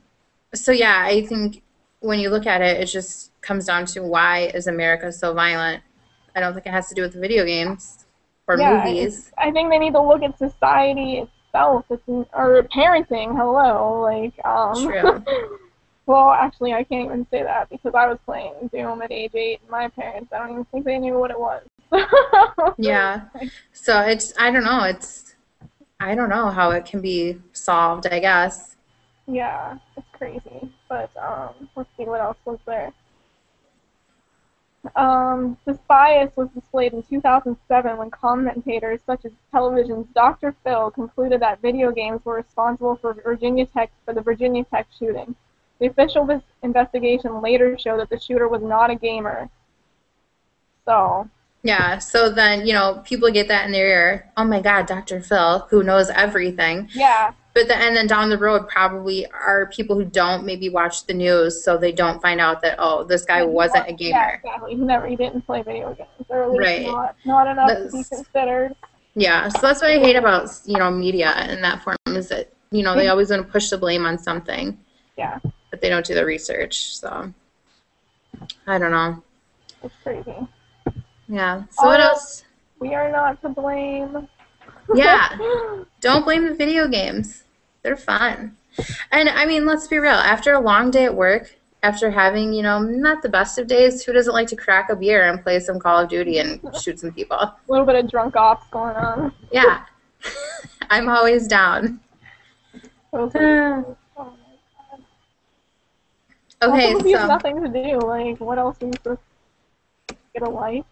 so, 0.54 0.72
yeah, 0.72 1.04
I 1.06 1.24
think 1.26 1.62
when 2.00 2.18
you 2.18 2.30
look 2.30 2.46
at 2.46 2.60
it, 2.60 2.80
it 2.80 2.86
just 2.86 3.30
comes 3.40 3.66
down 3.66 3.86
to 3.86 4.02
why 4.02 4.50
is 4.54 4.66
America 4.66 5.12
so 5.12 5.32
violent? 5.32 5.82
I 6.34 6.40
don't 6.40 6.54
think 6.54 6.66
it 6.66 6.70
has 6.72 6.88
to 6.88 6.94
do 6.94 7.02
with 7.02 7.14
video 7.14 7.44
games 7.44 8.06
or 8.46 8.56
Yeah, 8.56 8.84
movies. 8.84 9.32
I 9.38 9.50
think 9.50 9.70
they 9.70 9.78
need 9.78 9.92
to 9.92 10.02
look 10.02 10.22
at 10.22 10.38
society 10.38 11.18
itself, 11.18 11.84
it's, 11.90 12.02
or 12.08 12.62
parenting. 12.74 13.36
Hello, 13.36 14.00
like 14.00 14.34
um. 14.44 14.74
True. 14.84 15.24
well, 16.10 16.30
actually, 16.30 16.72
I 16.72 16.82
can't 16.82 17.04
even 17.04 17.24
say 17.30 17.44
that 17.44 17.70
because 17.70 17.94
I 17.94 18.08
was 18.08 18.18
playing 18.26 18.68
Doom 18.72 19.00
at 19.00 19.12
age 19.12 19.30
eight. 19.34 19.60
And 19.60 19.70
my 19.70 19.86
parents, 19.86 20.32
I 20.32 20.38
don't 20.38 20.50
even 20.50 20.64
think 20.64 20.84
they 20.84 20.98
knew 20.98 21.16
what 21.16 21.30
it 21.30 21.38
was. 21.38 21.62
Yeah. 22.78 23.26
So 23.72 24.00
it's 24.00 24.32
I 24.36 24.50
don't 24.50 24.64
know. 24.64 24.82
It's 24.82 25.36
I 26.00 26.16
don't 26.16 26.28
know 26.28 26.50
how 26.50 26.72
it 26.72 26.84
can 26.84 27.00
be 27.00 27.38
solved. 27.52 28.08
I 28.08 28.18
guess. 28.18 28.76
Yeah, 29.28 29.78
it's 29.96 30.06
crazy. 30.12 30.72
But 30.88 31.10
um, 31.16 31.68
let's 31.76 31.88
see 31.96 32.04
what 32.04 32.20
else 32.20 32.38
was 32.44 32.58
there. 32.66 32.92
Um, 34.96 35.56
this 35.64 35.78
bias 35.88 36.32
was 36.36 36.48
displayed 36.54 36.92
in 36.92 37.02
2007 37.04 37.96
when 37.96 38.10
commentators 38.10 39.00
such 39.06 39.24
as 39.26 39.32
television's 39.52 40.06
Dr. 40.14 40.56
Phil 40.64 40.90
concluded 40.90 41.40
that 41.42 41.60
video 41.62 41.92
games 41.92 42.24
were 42.24 42.36
responsible 42.36 42.96
for 42.96 43.14
Virginia 43.14 43.66
Tech 43.66 43.92
for 44.04 44.14
the 44.14 44.22
Virginia 44.22 44.64
Tech 44.64 44.88
shooting. 44.98 45.36
The 45.80 45.86
official 45.86 46.28
investigation 46.62 47.40
later 47.40 47.76
showed 47.78 48.00
that 48.00 48.10
the 48.10 48.20
shooter 48.20 48.48
was 48.48 48.62
not 48.62 48.90
a 48.90 48.94
gamer. 48.94 49.48
So, 50.86 51.28
Yeah. 51.62 51.98
So 51.98 52.30
then 52.30 52.66
you 52.66 52.72
know 52.72 53.02
people 53.04 53.30
get 53.30 53.48
that 53.48 53.66
in 53.66 53.72
their 53.72 53.88
ear. 53.88 54.32
Oh 54.36 54.44
my 54.44 54.60
God, 54.60 54.86
Dr. 54.86 55.20
Phil, 55.20 55.66
who 55.70 55.82
knows 55.82 56.10
everything. 56.10 56.88
yeah, 56.94 57.32
But 57.54 57.68
then 57.68 57.80
and 57.80 57.96
then 57.96 58.06
down 58.06 58.28
the 58.30 58.38
road 58.38 58.68
probably 58.68 59.26
are 59.32 59.66
people 59.66 59.96
who 59.96 60.04
don't 60.04 60.44
maybe 60.44 60.68
watch 60.68 61.06
the 61.06 61.14
news, 61.14 61.62
so 61.64 61.76
they 61.78 61.92
don't 61.92 62.20
find 62.22 62.40
out 62.40 62.60
that 62.62 62.76
oh 62.78 63.04
this 63.04 63.24
guy 63.24 63.42
wasn't 63.42 63.88
a 63.88 63.92
gamer. 63.92 64.18
Yeah, 64.18 64.34
exactly. 64.34 64.70
He 64.74 64.76
never, 64.80 65.06
he 65.06 65.16
didn't 65.16 65.42
play 65.42 65.62
video 65.62 65.94
games, 65.94 66.08
or 66.28 66.42
at 66.44 66.50
least 66.50 66.60
Right. 66.60 66.86
not, 66.86 67.16
not 67.24 67.46
enough 67.46 67.68
to 67.70 67.84
be 67.92 68.04
considered. 68.04 68.74
Yeah. 69.14 69.48
So 69.48 69.58
that's 69.62 69.80
what 69.82 69.90
I 69.90 69.98
hate 69.98 70.16
about 70.16 70.50
you 70.66 70.76
know 70.78 70.90
media 70.90 71.46
in 71.50 71.62
that 71.62 71.82
form 71.82 71.96
is 72.08 72.28
that 72.28 72.52
you 72.70 72.82
know 72.82 72.94
they 72.94 73.08
always 73.08 73.30
want 73.30 73.46
to 73.46 73.52
push 73.52 73.68
the 73.70 73.78
blame 73.78 74.04
on 74.06 74.18
something. 74.18 74.78
Yeah. 75.18 75.38
But 75.70 75.80
they 75.80 75.88
don't 75.88 76.04
do 76.04 76.14
the 76.14 76.24
research. 76.24 76.96
So 76.96 77.32
I 78.66 78.78
don't 78.78 78.90
know. 78.90 79.22
It's 79.82 79.94
crazy. 80.02 80.34
Yeah. 81.28 81.62
So 81.70 81.86
what 81.86 82.00
Uh, 82.00 82.04
else? 82.04 82.44
We 82.80 82.94
are 82.94 83.10
not 83.10 83.40
to 83.42 83.48
blame. 83.50 84.28
Yeah. 84.94 85.36
Don't 86.00 86.24
blame 86.24 86.46
the 86.46 86.54
video 86.54 86.88
games. 86.88 87.44
They're 87.82 87.96
fun. 87.96 88.56
And 89.12 89.28
I 89.28 89.46
mean, 89.46 89.64
let's 89.64 89.86
be 89.86 89.98
real. 89.98 90.10
After 90.14 90.52
a 90.54 90.58
long 90.60 90.90
day 90.90 91.04
at 91.04 91.14
work, 91.14 91.54
after 91.84 92.10
having, 92.10 92.52
you 92.52 92.62
know, 92.62 92.80
not 92.80 93.22
the 93.22 93.28
best 93.28 93.56
of 93.58 93.68
days, 93.68 94.02
who 94.02 94.12
doesn't 94.12 94.32
like 94.32 94.48
to 94.48 94.56
crack 94.56 94.90
a 94.90 94.96
beer 94.96 95.28
and 95.30 95.40
play 95.44 95.60
some 95.60 95.78
Call 95.78 96.00
of 96.00 96.08
Duty 96.08 96.38
and 96.38 96.60
shoot 96.82 96.98
some 96.98 97.12
people? 97.12 97.36
A 97.38 97.56
little 97.68 97.86
bit 97.86 97.94
of 98.04 98.10
drunk 98.10 98.34
ops 98.34 98.66
going 98.72 98.96
on. 98.96 99.32
Yeah. 99.52 99.84
I'm 100.90 101.08
always 101.08 101.46
down. 101.46 102.00
Those 103.12 103.32
Uh, 103.36 103.38
are- 103.38 103.96
oh 104.16 104.24
my 104.24 104.56
God. 104.90 105.04
Okay, 106.62 106.92
Also, 106.92 107.04
we 107.04 107.12
have 107.12 107.28
nothing 107.28 107.62
to 107.62 107.68
do. 107.68 107.98
Like, 108.00 108.38
what 108.38 108.58
else 108.58 108.76
are 108.82 108.86
you 108.86 108.92
supposed 108.92 109.20
to 110.08 110.16
get 110.34 110.42
a 110.42 110.50
life? 110.50 110.84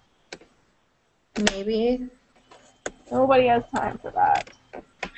maybe 1.52 2.09
Nobody 3.11 3.46
has 3.46 3.62
time 3.74 3.98
for 3.98 4.11
that. 4.11 4.50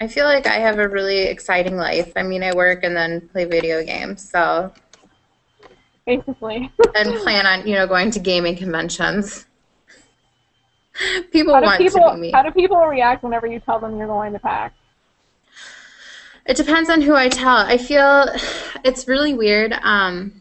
I 0.01 0.07
feel 0.07 0.25
like 0.25 0.47
I 0.47 0.59
have 0.59 0.79
a 0.79 0.89
really 0.89 1.23
exciting 1.23 1.77
life. 1.77 2.13
I 2.17 2.23
mean, 2.23 2.43
I 2.43 2.55
work 2.55 2.85
and 2.85 2.97
then 2.97 3.29
play 3.29 3.45
video 3.45 3.85
games, 3.85 4.29
so 4.31 4.73
Basically. 6.07 6.71
and 6.95 7.15
plan 7.21 7.47
on, 7.47 7.67
you 7.67 7.75
know, 7.75 7.87
going 7.87 8.11
to 8.13 8.19
gaming 8.21 8.57
conventions. 8.57 9.47
People 11.33 11.55
how 11.55 11.63
want 11.63 11.81
to 11.81 11.91
people 11.91 12.15
be 12.15 12.21
me. 12.21 12.31
how 12.33 12.43
do 12.43 12.51
people 12.51 12.77
react 12.79 13.23
whenever 13.23 13.47
you 13.47 13.61
tell 13.61 13.79
them 13.79 13.97
you're 13.99 14.07
going 14.07 14.33
to 14.33 14.39
PAX? 14.39 14.75
It 16.47 16.57
depends 16.57 16.91
on 16.91 17.01
who 17.01 17.15
I 17.15 17.29
tell. 17.29 17.59
I 17.59 17.77
feel 17.77 18.27
it's 18.85 19.09
really 19.09 19.35
weird. 19.35 19.73
Um, 19.83 20.40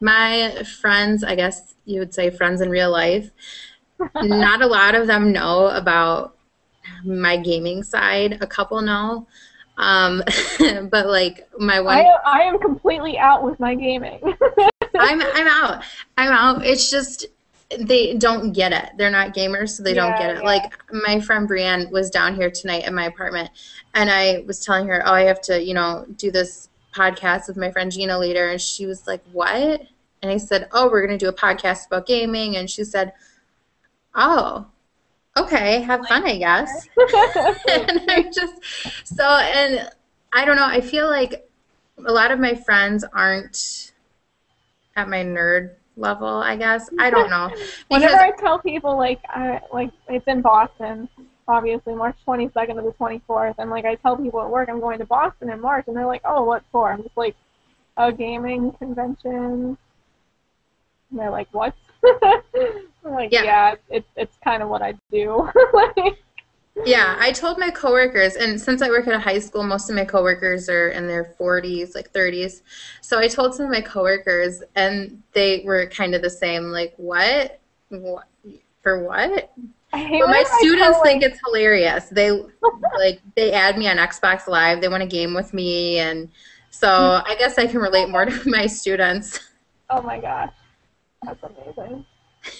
my 0.00 0.62
friends, 0.80 1.24
I 1.24 1.34
guess 1.34 1.74
you 1.84 2.00
would 2.00 2.14
say 2.14 2.30
friends 2.30 2.60
in 2.60 2.70
real 2.70 2.90
life, 2.90 3.30
not 4.14 4.62
a 4.62 4.66
lot 4.66 4.94
of 4.94 5.06
them 5.06 5.32
know 5.32 5.68
about 5.68 6.36
my 7.04 7.36
gaming 7.36 7.82
side. 7.82 8.38
A 8.40 8.46
couple 8.46 8.80
know. 8.80 9.26
Um, 9.76 10.22
but 10.90 11.06
like 11.06 11.48
my 11.58 11.80
one, 11.80 11.98
I, 11.98 12.16
I 12.24 12.38
am 12.40 12.58
completely 12.58 13.18
out 13.18 13.44
with 13.44 13.58
my 13.60 13.74
gaming. 13.74 14.20
I'm 14.98 15.22
I'm 15.22 15.48
out. 15.48 15.84
I'm 16.16 16.32
out. 16.32 16.64
It's 16.64 16.90
just 16.90 17.26
they 17.78 18.14
don't 18.14 18.52
get 18.52 18.72
it. 18.72 18.90
They're 18.96 19.10
not 19.10 19.34
gamers, 19.34 19.70
so 19.70 19.82
they 19.82 19.94
don't 19.94 20.16
get 20.18 20.30
it. 20.30 20.38
yeah. 20.38 20.42
Like 20.42 20.72
my 20.90 21.20
friend 21.20 21.46
Brienne 21.46 21.90
was 21.90 22.10
down 22.10 22.34
here 22.34 22.50
tonight 22.50 22.86
in 22.86 22.94
my 22.94 23.04
apartment, 23.04 23.50
and 23.94 24.10
I 24.10 24.44
was 24.46 24.64
telling 24.64 24.86
her, 24.88 25.02
"Oh, 25.06 25.12
I 25.12 25.22
have 25.22 25.40
to, 25.42 25.62
you 25.62 25.74
know, 25.74 26.06
do 26.16 26.30
this 26.30 26.67
podcast 26.94 27.48
with 27.48 27.56
my 27.56 27.70
friend 27.70 27.90
Gina 27.90 28.18
later," 28.18 28.48
and 28.48 28.60
she 28.60 28.86
was 28.86 29.06
like, 29.06 29.22
"What?" 29.32 29.82
And 30.22 30.30
I 30.30 30.36
said, 30.36 30.68
"Oh, 30.72 30.88
we're 30.90 31.06
gonna 31.06 31.18
do 31.18 31.28
a 31.28 31.32
podcast 31.32 31.86
about 31.86 32.06
gaming," 32.06 32.56
and 32.56 32.70
she 32.70 32.84
said, 32.84 33.12
"Oh." 34.14 34.66
Okay, 35.36 35.82
have 35.82 36.04
fun, 36.08 36.26
I 36.26 36.36
guess. 36.36 36.88
and 36.98 38.00
I 38.08 38.28
just 38.34 38.54
so 39.04 39.24
and 39.24 39.88
I 40.32 40.44
don't 40.44 40.56
know. 40.56 40.66
I 40.66 40.80
feel 40.80 41.08
like 41.08 41.48
a 42.04 42.12
lot 42.12 42.32
of 42.32 42.40
my 42.40 42.54
friends 42.54 43.04
aren't 43.12 43.92
at 44.96 45.08
my 45.08 45.24
nerd 45.24 45.74
level. 45.96 46.28
I 46.28 46.56
guess 46.56 46.90
I 46.98 47.10
don't 47.10 47.30
know 47.30 47.50
Whenever 47.88 48.16
I 48.16 48.32
tell 48.32 48.58
people 48.58 48.96
like 48.96 49.20
I 49.28 49.60
like 49.72 49.90
it's 50.08 50.26
in 50.26 50.40
Boston, 50.40 51.08
obviously 51.48 51.94
March 51.94 52.16
22nd 52.26 52.76
to 52.76 52.82
the 52.82 52.94
24th, 53.00 53.54
and 53.58 53.70
like 53.70 53.84
I 53.84 53.96
tell 53.96 54.16
people 54.16 54.40
at 54.40 54.50
work 54.50 54.68
I'm 54.68 54.80
going 54.80 54.98
to 54.98 55.06
Boston 55.06 55.50
in 55.50 55.60
March, 55.60 55.86
and 55.88 55.96
they're 55.96 56.06
like, 56.06 56.22
"Oh, 56.24 56.44
what 56.44 56.62
for?" 56.70 56.92
I'm 56.92 57.02
just 57.02 57.16
like, 57.16 57.34
"A 57.96 58.12
gaming 58.12 58.72
convention." 58.72 59.78
And 61.10 61.18
they're 61.18 61.30
like, 61.30 61.48
"What?" 61.52 61.74
I'm 62.04 63.12
like, 63.12 63.32
Yeah. 63.32 63.42
"Yeah, 63.42 63.74
it's 63.88 64.08
it's 64.16 64.36
kind 64.44 64.62
of 64.62 64.68
what 64.68 64.82
I 64.82 64.94
do." 65.10 65.50
like, 65.72 66.18
yeah, 66.84 67.16
I 67.18 67.32
told 67.32 67.58
my 67.58 67.70
coworkers, 67.70 68.36
and 68.36 68.60
since 68.60 68.82
I 68.82 68.88
work 68.88 69.06
at 69.08 69.14
a 69.14 69.18
high 69.18 69.38
school, 69.38 69.64
most 69.64 69.90
of 69.90 69.96
my 69.96 70.04
coworkers 70.04 70.68
are 70.68 70.90
in 70.90 71.06
their 71.06 71.34
40s, 71.40 71.94
like 71.94 72.12
30s. 72.12 72.62
So 73.00 73.18
I 73.18 73.26
told 73.26 73.54
some 73.54 73.66
of 73.66 73.72
my 73.72 73.80
coworkers, 73.80 74.62
and 74.76 75.22
they 75.32 75.62
were 75.64 75.86
kind 75.86 76.14
of 76.14 76.22
the 76.22 76.30
same. 76.30 76.64
Like, 76.64 76.94
what? 76.96 77.58
What? 77.88 78.26
For 78.82 79.02
what? 79.02 79.50
But 79.90 80.28
my 80.28 80.44
students 80.58 80.98
think 81.02 81.22
it's 81.22 81.40
hilarious. 81.46 82.06
They 82.06 82.30
like 82.98 83.20
they 83.36 83.52
add 83.52 83.78
me 83.78 83.88
on 83.88 83.96
Xbox 83.96 84.46
Live. 84.46 84.80
They 84.80 84.88
want 84.88 85.02
to 85.02 85.08
game 85.08 85.34
with 85.34 85.54
me, 85.54 85.98
and 85.98 86.28
so 86.70 87.22
I 87.24 87.34
guess 87.38 87.58
I 87.58 87.66
can 87.66 87.80
relate 87.80 88.08
more 88.08 88.26
to 88.26 88.42
my 88.46 88.66
students. 88.66 89.40
Oh 89.90 90.02
my 90.02 90.20
gosh, 90.20 90.52
that's 91.22 91.42
amazing. 91.42 92.04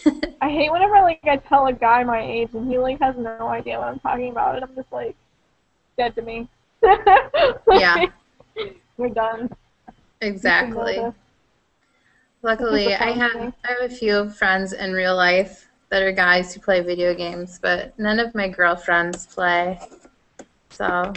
I 0.40 0.50
hate 0.50 0.72
whenever 0.72 1.00
like 1.02 1.20
I 1.24 1.36
tell 1.36 1.66
a 1.66 1.72
guy 1.72 2.02
my 2.02 2.20
age 2.20 2.50
and 2.52 2.68
he 2.70 2.78
like 2.78 2.98
has 3.00 3.16
no 3.16 3.48
idea 3.48 3.78
what 3.78 3.88
I'm 3.88 3.98
talking 4.00 4.30
about, 4.30 4.54
and 4.54 4.64
I'm 4.64 4.74
just 4.74 4.90
like 4.90 5.14
dead 5.98 6.14
to 6.14 6.22
me. 6.22 6.48
Yeah. 7.70 8.06
We're 8.96 9.08
done. 9.10 9.50
Exactly. 10.20 10.98
Luckily, 12.42 12.94
I 12.94 13.10
have 13.12 13.36
I 13.36 13.72
have 13.72 13.90
a 13.90 13.94
few 13.94 14.30
friends 14.30 14.72
in 14.72 14.92
real 14.92 15.14
life 15.14 15.67
that 15.90 16.02
are 16.02 16.12
guys 16.12 16.54
who 16.54 16.60
play 16.60 16.80
video 16.80 17.14
games, 17.14 17.58
but 17.60 17.98
none 17.98 18.18
of 18.18 18.34
my 18.34 18.48
girlfriends 18.48 19.26
play. 19.26 19.78
So 20.70 21.12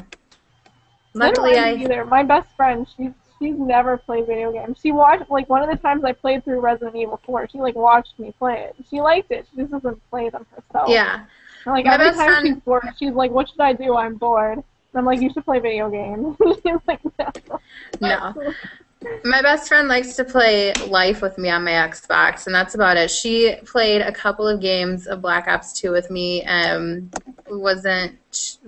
luckily, 1.13 1.57
I 1.57 1.73
either. 1.73 2.05
My 2.05 2.23
best 2.23 2.55
friend, 2.55 2.87
she's 2.95 3.11
she's 3.39 3.57
never 3.57 3.97
played 3.97 4.27
video 4.27 4.51
games. 4.51 4.77
She 4.81 4.91
watched 4.91 5.29
like 5.29 5.49
one 5.49 5.61
of 5.63 5.69
the 5.69 5.75
times 5.77 6.03
I 6.03 6.13
played 6.13 6.43
through 6.45 6.61
Resident 6.61 6.95
Evil 6.95 7.19
4. 7.25 7.49
She 7.51 7.57
like 7.57 7.75
watched 7.75 8.17
me 8.19 8.33
play 8.37 8.61
it. 8.69 8.75
She 8.89 9.01
liked 9.01 9.31
it. 9.31 9.47
She 9.51 9.57
just 9.61 9.71
doesn't 9.71 10.09
play 10.09 10.29
them 10.29 10.45
herself. 10.55 10.89
yeah 10.89 11.25
And, 11.65 11.75
like 11.75 11.85
My 11.85 11.93
every 11.95 12.11
time 12.11 12.27
friend- 12.29 12.47
she's 12.47 12.57
bored, 12.63 12.87
she's 12.97 13.13
like, 13.13 13.31
"What 13.31 13.49
should 13.49 13.61
I 13.61 13.73
do? 13.73 13.95
I'm 13.95 14.15
bored." 14.15 14.57
And 14.57 14.63
I'm 14.99 15.05
like, 15.05 15.21
"You 15.21 15.31
should 15.33 15.45
play 15.45 15.59
video 15.59 15.89
games." 15.89 16.37
she's 16.63 16.75
like, 16.87 17.01
"No." 17.19 18.33
no. 18.35 18.53
My 19.23 19.41
best 19.41 19.67
friend 19.67 19.87
likes 19.87 20.15
to 20.15 20.23
play 20.23 20.73
Life 20.87 21.21
with 21.21 21.37
me 21.37 21.49
on 21.49 21.63
my 21.63 21.71
Xbox, 21.71 22.45
and 22.45 22.55
that's 22.55 22.75
about 22.75 22.97
it. 22.97 23.09
She 23.09 23.55
played 23.65 24.01
a 24.01 24.11
couple 24.11 24.47
of 24.47 24.59
games 24.59 25.07
of 25.07 25.21
Black 25.21 25.47
Ops 25.47 25.73
2 25.73 25.91
with 25.91 26.09
me, 26.09 26.41
and 26.43 27.13
wasn't 27.49 28.17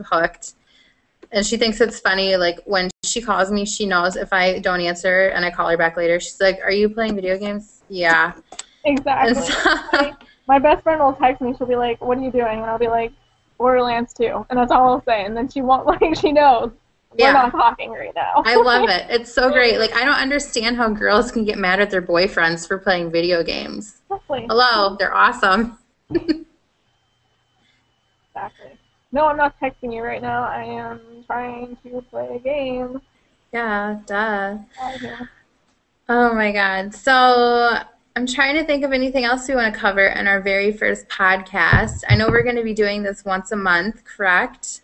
hooked. 0.06 0.54
And 1.32 1.46
she 1.46 1.58
thinks 1.58 1.82
it's 1.82 2.00
funny, 2.00 2.36
like 2.38 2.60
when 2.66 2.90
she 3.04 3.22
calls 3.22 3.52
me, 3.52 3.66
she 3.66 3.86
knows 3.86 4.16
if 4.16 4.32
I 4.32 4.60
don't 4.60 4.82
answer 4.82 5.30
and 5.30 5.44
I 5.44 5.50
call 5.50 5.70
her 5.70 5.78
back 5.78 5.98
later, 5.98 6.20
she's 6.20 6.40
like, 6.40 6.60
"Are 6.64 6.72
you 6.72 6.90
playing 6.90 7.16
video 7.16 7.38
games?" 7.38 7.82
Yeah. 7.90 8.34
Exactly. 8.86 9.34
So, 9.36 10.12
My 10.48 10.60
best 10.60 10.84
friend 10.84 11.02
will 11.02 11.14
text 11.14 11.42
me. 11.42 11.56
She'll 11.58 11.68
be 11.68 11.76
like, 11.76 12.04
"What 12.04 12.18
are 12.18 12.22
you 12.22 12.32
doing?" 12.32 12.60
And 12.60 12.66
I'll 12.66 12.78
be 12.78 12.88
like, 12.88 13.12
"Borderlands 13.58 14.14
2," 14.14 14.46
and 14.50 14.60
that's 14.60 14.72
all 14.72 14.90
I'll 14.90 15.04
say. 15.04 15.26
And 15.26 15.36
then 15.36 15.50
she 15.50 15.62
won't 15.62 15.86
like 16.02 16.16
she 16.16 16.32
knows 16.32 16.72
we're 17.18 17.26
Yeah. 17.28 17.34
not 17.34 17.52
talking 17.52 17.92
right 17.92 18.14
now. 18.16 18.42
I 18.46 18.56
love 18.56 18.90
it. 18.90 19.06
It's 19.10 19.34
so 19.34 19.52
great. 19.52 19.80
Like 19.80 19.96
I 19.96 20.04
don't 20.06 20.16
understand 20.16 20.78
how 20.78 20.90
girls 20.90 21.32
can 21.32 21.46
get 21.46 21.58
mad 21.58 21.80
at 21.80 21.90
their 21.92 22.02
boyfriends 22.02 22.68
for 22.68 22.78
playing 22.78 23.12
video 23.12 23.44
games. 23.44 24.02
Exactly. 24.10 24.46
Hello, 24.50 24.96
they're 24.98 25.14
awesome. 25.14 25.78
Exactly. 28.36 28.78
No, 29.12 29.26
I'm 29.28 29.38
not 29.38 29.60
texting 29.60 29.94
you 29.94 30.02
right 30.02 30.22
now. 30.22 30.44
I 30.44 30.64
am 30.64 31.00
trying 31.28 31.78
to 31.84 32.02
play 32.10 32.36
a 32.36 32.40
game. 32.40 33.02
Yeah, 33.52 34.00
duh. 34.08 34.58
Oh 36.10 36.34
my 36.34 36.52
god. 36.52 36.96
So 36.96 37.78
I'm 38.16 38.26
trying 38.28 38.56
to 38.56 38.64
think 38.64 38.84
of 38.84 38.92
anything 38.92 39.26
else 39.26 39.48
we 39.48 39.56
want 39.56 39.74
to 39.74 39.80
cover 39.80 40.06
in 40.08 40.28
our 40.28 40.42
very 40.42 40.72
first 40.72 41.08
podcast. 41.10 42.04
I 42.10 42.16
know 42.16 42.28
we're 42.30 42.44
going 42.44 42.56
to 42.56 42.64
be 42.64 42.74
doing 42.74 43.04
this 43.04 43.24
once 43.26 43.52
a 43.52 43.56
month, 43.56 44.04
correct? 44.04 44.82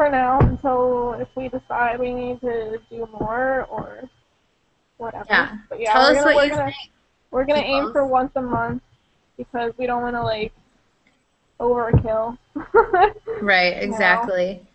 For 0.00 0.08
now, 0.08 0.40
until 0.40 1.12
if 1.20 1.28
we 1.36 1.48
decide 1.48 2.00
we 2.00 2.14
need 2.14 2.40
to 2.40 2.80
do 2.88 3.06
more 3.20 3.66
or 3.68 4.08
whatever. 4.96 5.26
Yeah. 5.28 5.58
But 5.68 5.78
yeah, 5.78 5.92
Tell 5.92 6.02
we're 6.04 6.16
us 6.16 6.24
gonna, 6.24 6.24
what 6.24 6.36
we're 6.36 6.44
you 6.44 6.50
gonna, 6.52 6.64
think. 6.64 6.92
We're 7.30 7.44
gonna 7.44 7.60
aim 7.60 7.92
for 7.92 8.06
once 8.06 8.32
a 8.34 8.40
month 8.40 8.82
because 9.36 9.74
we 9.76 9.86
don't 9.86 10.00
want 10.00 10.16
to 10.16 10.22
like 10.22 10.54
overkill. 11.60 12.38
Right, 13.42 13.74
exactly. 13.76 14.66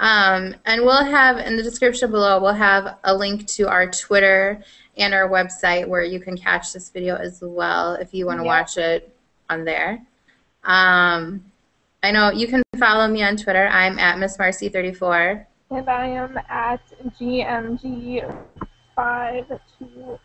Um, 0.00 0.54
and 0.66 0.82
we'll 0.82 1.02
have 1.02 1.38
in 1.38 1.56
the 1.56 1.62
description 1.62 2.10
below, 2.10 2.38
we'll 2.38 2.52
have 2.52 2.98
a 3.04 3.14
link 3.14 3.46
to 3.46 3.70
our 3.70 3.90
Twitter 3.90 4.62
and 4.98 5.14
our 5.14 5.30
website 5.30 5.88
where 5.88 6.04
you 6.04 6.20
can 6.20 6.36
catch 6.36 6.74
this 6.74 6.90
video 6.90 7.16
as 7.16 7.40
well 7.40 7.94
if 7.94 8.12
you 8.12 8.26
want 8.26 8.38
to 8.40 8.44
Yeah. 8.44 8.48
watch 8.48 8.76
it 8.76 9.16
on 9.48 9.64
there. 9.64 10.02
Um, 10.62 11.47
I 12.02 12.12
know 12.12 12.30
you 12.30 12.46
can 12.46 12.62
follow 12.78 13.08
me 13.08 13.22
on 13.22 13.36
Twitter. 13.36 13.66
I'm 13.66 13.98
at 13.98 14.18
Miss 14.18 14.36
Marcy34. 14.36 15.44
and 15.70 15.88
I 15.88 16.06
am 16.06 16.38
at 16.48 16.80
GMG 17.20 18.36
five 18.94 19.46
two. 19.78 20.18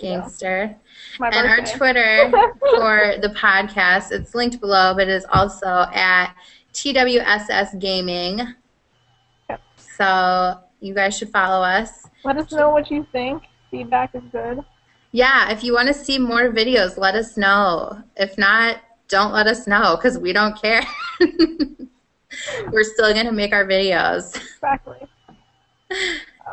Gangster. 0.00 0.74
My 1.18 1.28
and 1.28 1.48
our. 1.48 1.60
Twitter 1.76 2.30
for 2.60 3.14
the 3.20 3.28
podcast, 3.36 4.10
it's 4.10 4.34
linked 4.34 4.58
below, 4.60 4.94
but 4.94 5.08
it 5.08 5.10
is 5.10 5.26
also 5.32 5.86
at 5.92 6.34
TWSS 6.72 7.78
Gaming. 7.78 8.54
Yep. 9.50 9.60
So 9.76 10.58
you 10.80 10.94
guys 10.94 11.16
should 11.16 11.30
follow 11.30 11.62
us. 11.62 12.06
Let 12.24 12.38
us 12.38 12.50
know 12.52 12.70
what 12.70 12.90
you 12.90 13.06
think. 13.12 13.42
Feedback 13.70 14.14
is 14.14 14.22
good. 14.32 14.60
Yeah, 15.12 15.50
if 15.50 15.62
you 15.62 15.74
want 15.74 15.88
to 15.88 15.94
see 15.94 16.18
more 16.18 16.50
videos, 16.50 16.96
let 16.96 17.14
us 17.14 17.36
know. 17.36 18.02
If 18.16 18.38
not, 18.38 18.78
don't 19.12 19.32
let 19.32 19.46
us 19.46 19.66
know 19.66 19.94
because 19.94 20.18
we 20.18 20.32
don't 20.32 20.60
care. 20.60 20.82
We're 22.72 22.82
still 22.82 23.12
going 23.12 23.26
to 23.26 23.32
make 23.32 23.52
our 23.52 23.64
videos. 23.64 24.34
Exactly. 24.34 25.06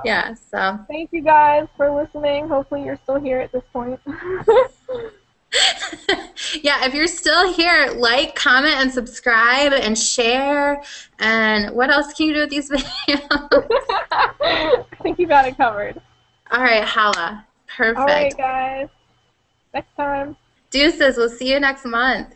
Yeah, 0.05 0.35
so. 0.35 0.79
Thank 0.87 1.11
you 1.11 1.21
guys 1.21 1.67
for 1.75 1.91
listening. 1.91 2.47
Hopefully 2.47 2.85
you're 2.85 2.99
still 3.03 3.19
here 3.19 3.39
at 3.39 3.51
this 3.51 3.63
point. 3.73 3.99
yeah, 6.61 6.85
if 6.85 6.93
you're 6.93 7.07
still 7.07 7.51
here, 7.51 7.91
like, 7.97 8.35
comment, 8.35 8.75
and 8.75 8.91
subscribe, 8.91 9.73
and 9.73 9.97
share. 9.97 10.81
And 11.17 11.75
what 11.75 11.89
else 11.89 12.13
can 12.13 12.27
you 12.27 12.33
do 12.35 12.41
with 12.41 12.51
these 12.51 12.69
videos? 12.69 13.67
I 14.39 14.83
think 15.01 15.19
you 15.19 15.27
got 15.27 15.47
it 15.47 15.57
covered. 15.57 15.99
All 16.51 16.61
right, 16.61 16.85
holla. 16.85 17.45
Perfect. 17.75 17.99
All 17.99 18.05
right, 18.05 18.37
guys. 18.37 18.87
Next 19.73 19.93
time. 19.97 20.37
Deuces, 20.69 21.17
we'll 21.17 21.29
see 21.29 21.51
you 21.51 21.59
next 21.59 21.83
month. 21.83 22.35